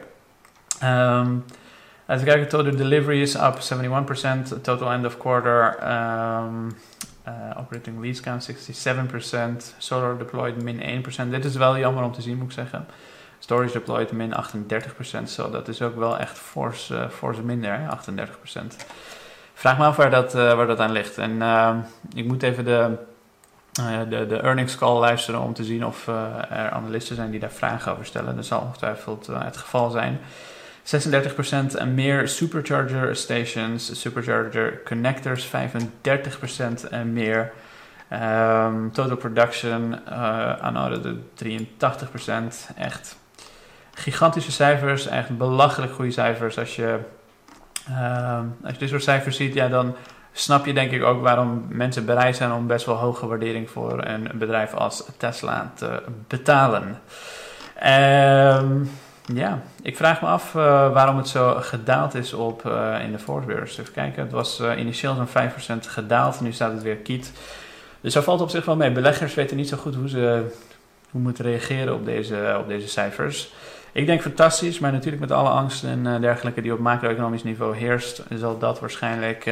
Um, 0.83 1.45
even 2.07 2.25
kijken, 2.25 2.47
total 2.47 2.75
delivery 2.75 3.21
is 3.21 3.35
up 3.35 3.59
71%, 4.57 4.61
total 4.61 4.91
end 4.91 5.05
of 5.05 5.17
quarter 5.17 5.77
um, 6.43 6.71
uh, 7.27 7.33
operating 7.57 7.99
lease 7.99 8.21
count 8.21 8.51
67%. 8.51 9.75
Solar 9.77 10.17
deployed 10.17 10.63
min 10.63 11.03
1%. 11.27 11.29
Dit 11.29 11.45
is 11.45 11.55
wel 11.55 11.77
jammer 11.77 12.03
om 12.03 12.11
te 12.11 12.21
zien, 12.21 12.37
moet 12.37 12.47
ik 12.47 12.51
zeggen. 12.51 12.85
Storage 13.39 13.71
deployed 13.71 14.11
min 14.11 14.33
38%. 14.33 15.23
Zo, 15.23 15.49
dat 15.49 15.67
is 15.67 15.81
ook 15.81 15.95
wel 15.95 16.19
echt 16.19 16.37
force, 16.37 17.09
uh, 17.23 17.39
minder, 17.43 17.79
hè? 17.79 17.87
38%. 17.87 18.85
Vraag 19.53 19.77
me 19.77 19.85
af 19.85 19.95
waar 19.95 20.09
dat, 20.09 20.35
uh, 20.35 20.53
waar 20.53 20.67
dat 20.67 20.79
aan 20.79 20.91
ligt. 20.91 21.17
En 21.17 21.31
uh, 21.31 21.75
ik 22.13 22.25
moet 22.25 22.43
even 22.43 22.65
de, 22.65 22.97
de, 24.09 24.25
de 24.27 24.39
earnings 24.39 24.77
call 24.77 24.99
luisteren 24.99 25.41
om 25.41 25.53
te 25.53 25.63
zien 25.63 25.85
of 25.85 26.07
er 26.07 26.69
analisten 26.69 27.15
zijn 27.15 27.31
die 27.31 27.39
daar 27.39 27.51
vragen 27.51 27.91
over 27.91 28.05
stellen. 28.05 28.35
Dat 28.35 28.45
zal 28.45 28.61
ongetwijfeld 28.61 29.27
het 29.27 29.57
geval 29.57 29.89
zijn. 29.89 30.19
36% 30.83 31.75
en 31.77 31.93
meer 31.93 32.27
supercharger 32.27 33.15
stations, 33.15 33.99
supercharger 33.99 34.81
connectors 34.85 35.47
35% 35.47 35.49
en 36.89 37.13
meer. 37.13 37.51
Um, 38.13 38.91
total 38.91 39.15
production 39.15 39.95
uh, 40.09 40.53
aanhouden 40.53 41.29
83%. 41.43 41.47
Echt 42.75 43.15
gigantische 43.93 44.51
cijfers, 44.51 45.07
echt 45.07 45.37
belachelijk 45.37 45.93
goede 45.93 46.11
cijfers. 46.11 46.57
Als 46.57 46.75
je, 46.75 46.99
uh, 47.89 48.39
als 48.63 48.73
je 48.73 48.79
dit 48.79 48.89
soort 48.89 49.03
cijfers 49.03 49.35
ziet, 49.35 49.53
ja, 49.53 49.67
dan 49.67 49.95
snap 50.31 50.65
je 50.65 50.73
denk 50.73 50.91
ik 50.91 51.03
ook 51.03 51.21
waarom 51.21 51.65
mensen 51.69 52.05
bereid 52.05 52.35
zijn 52.35 52.51
om 52.51 52.67
best 52.67 52.85
wel 52.85 52.95
hoge 52.95 53.27
waardering 53.27 53.69
voor 53.69 54.05
een 54.05 54.31
bedrijf 54.33 54.73
als 54.73 55.03
Tesla 55.17 55.71
te 55.75 56.03
betalen. 56.27 56.99
Um, 57.85 58.89
ja, 59.33 59.61
ik 59.81 59.95
vraag 59.95 60.21
me 60.21 60.27
af 60.27 60.53
uh, 60.53 60.61
waarom 60.93 61.17
het 61.17 61.27
zo 61.27 61.53
gedaald 61.59 62.13
is 62.13 62.33
op, 62.33 62.65
uh, 62.65 62.95
in 63.03 63.11
de 63.11 63.19
voorbeurs. 63.19 63.77
Even 63.77 63.93
kijken, 63.93 64.23
het 64.23 64.31
was 64.31 64.59
uh, 64.59 64.79
initieel 64.79 65.15
zo'n 65.15 65.27
5% 65.27 65.87
gedaald, 65.87 66.41
nu 66.41 66.51
staat 66.51 66.73
het 66.73 66.83
weer 66.83 66.95
kiet. 66.95 67.31
Dus 68.01 68.13
dat 68.13 68.23
valt 68.23 68.41
op 68.41 68.49
zich 68.49 68.65
wel 68.65 68.75
mee. 68.75 68.91
Beleggers 68.91 69.33
weten 69.33 69.57
niet 69.57 69.67
zo 69.67 69.77
goed 69.77 69.95
hoe 69.95 70.09
ze 70.09 70.51
hoe 71.11 71.21
moeten 71.21 71.45
reageren 71.45 71.93
op 71.93 72.05
deze, 72.05 72.55
op 72.59 72.67
deze 72.67 72.87
cijfers. 72.87 73.53
Ik 73.91 74.05
denk 74.05 74.21
fantastisch, 74.21 74.79
maar 74.79 74.91
natuurlijk 74.91 75.21
met 75.21 75.31
alle 75.31 75.49
angsten 75.49 75.89
en 75.89 76.21
dergelijke 76.21 76.61
die 76.61 76.73
op 76.73 76.79
macro-economisch 76.79 77.43
niveau 77.43 77.75
heerst, 77.75 78.23
zal 78.33 78.57
dat 78.57 78.79
waarschijnlijk 78.79 79.45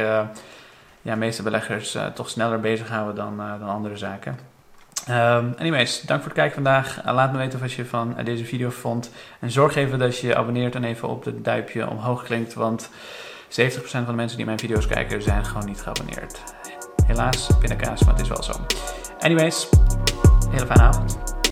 ja, 1.02 1.14
meeste 1.16 1.42
beleggers 1.42 1.96
toch 2.14 2.28
sneller 2.28 2.60
bezighouden 2.60 3.14
dan, 3.14 3.36
dan 3.36 3.68
andere 3.68 3.96
zaken. 3.96 4.49
Um, 5.10 5.54
anyways, 5.58 6.00
dank 6.00 6.20
voor 6.20 6.30
het 6.30 6.38
kijken 6.38 6.54
vandaag. 6.54 7.04
Uh, 7.06 7.14
laat 7.14 7.32
me 7.32 7.38
weten 7.38 7.60
wat 7.60 7.72
je 7.72 7.84
van 7.84 8.14
uh, 8.18 8.24
deze 8.24 8.44
video 8.44 8.70
vond. 8.70 9.10
En 9.40 9.50
zorg 9.50 9.74
even 9.76 9.98
dat 9.98 10.18
je 10.18 10.26
je 10.26 10.36
abonneert 10.36 10.74
en 10.74 10.84
even 10.84 11.08
op 11.08 11.24
het 11.24 11.44
duimpje 11.44 11.88
omhoog 11.88 12.22
klinkt. 12.22 12.54
Want 12.54 12.90
70% 12.90 12.92
van 13.82 14.04
de 14.04 14.12
mensen 14.12 14.36
die 14.36 14.46
mijn 14.46 14.58
video's 14.58 14.86
kijken 14.86 15.22
zijn 15.22 15.44
gewoon 15.44 15.66
niet 15.66 15.80
geabonneerd. 15.80 16.42
Helaas, 17.06 17.50
pindakaas, 17.58 18.04
maar 18.04 18.14
het 18.14 18.22
is 18.22 18.28
wel 18.28 18.42
zo. 18.42 18.52
Anyways, 19.18 19.68
hele 20.50 20.66
fijne 20.66 20.82
avond. 20.82 21.39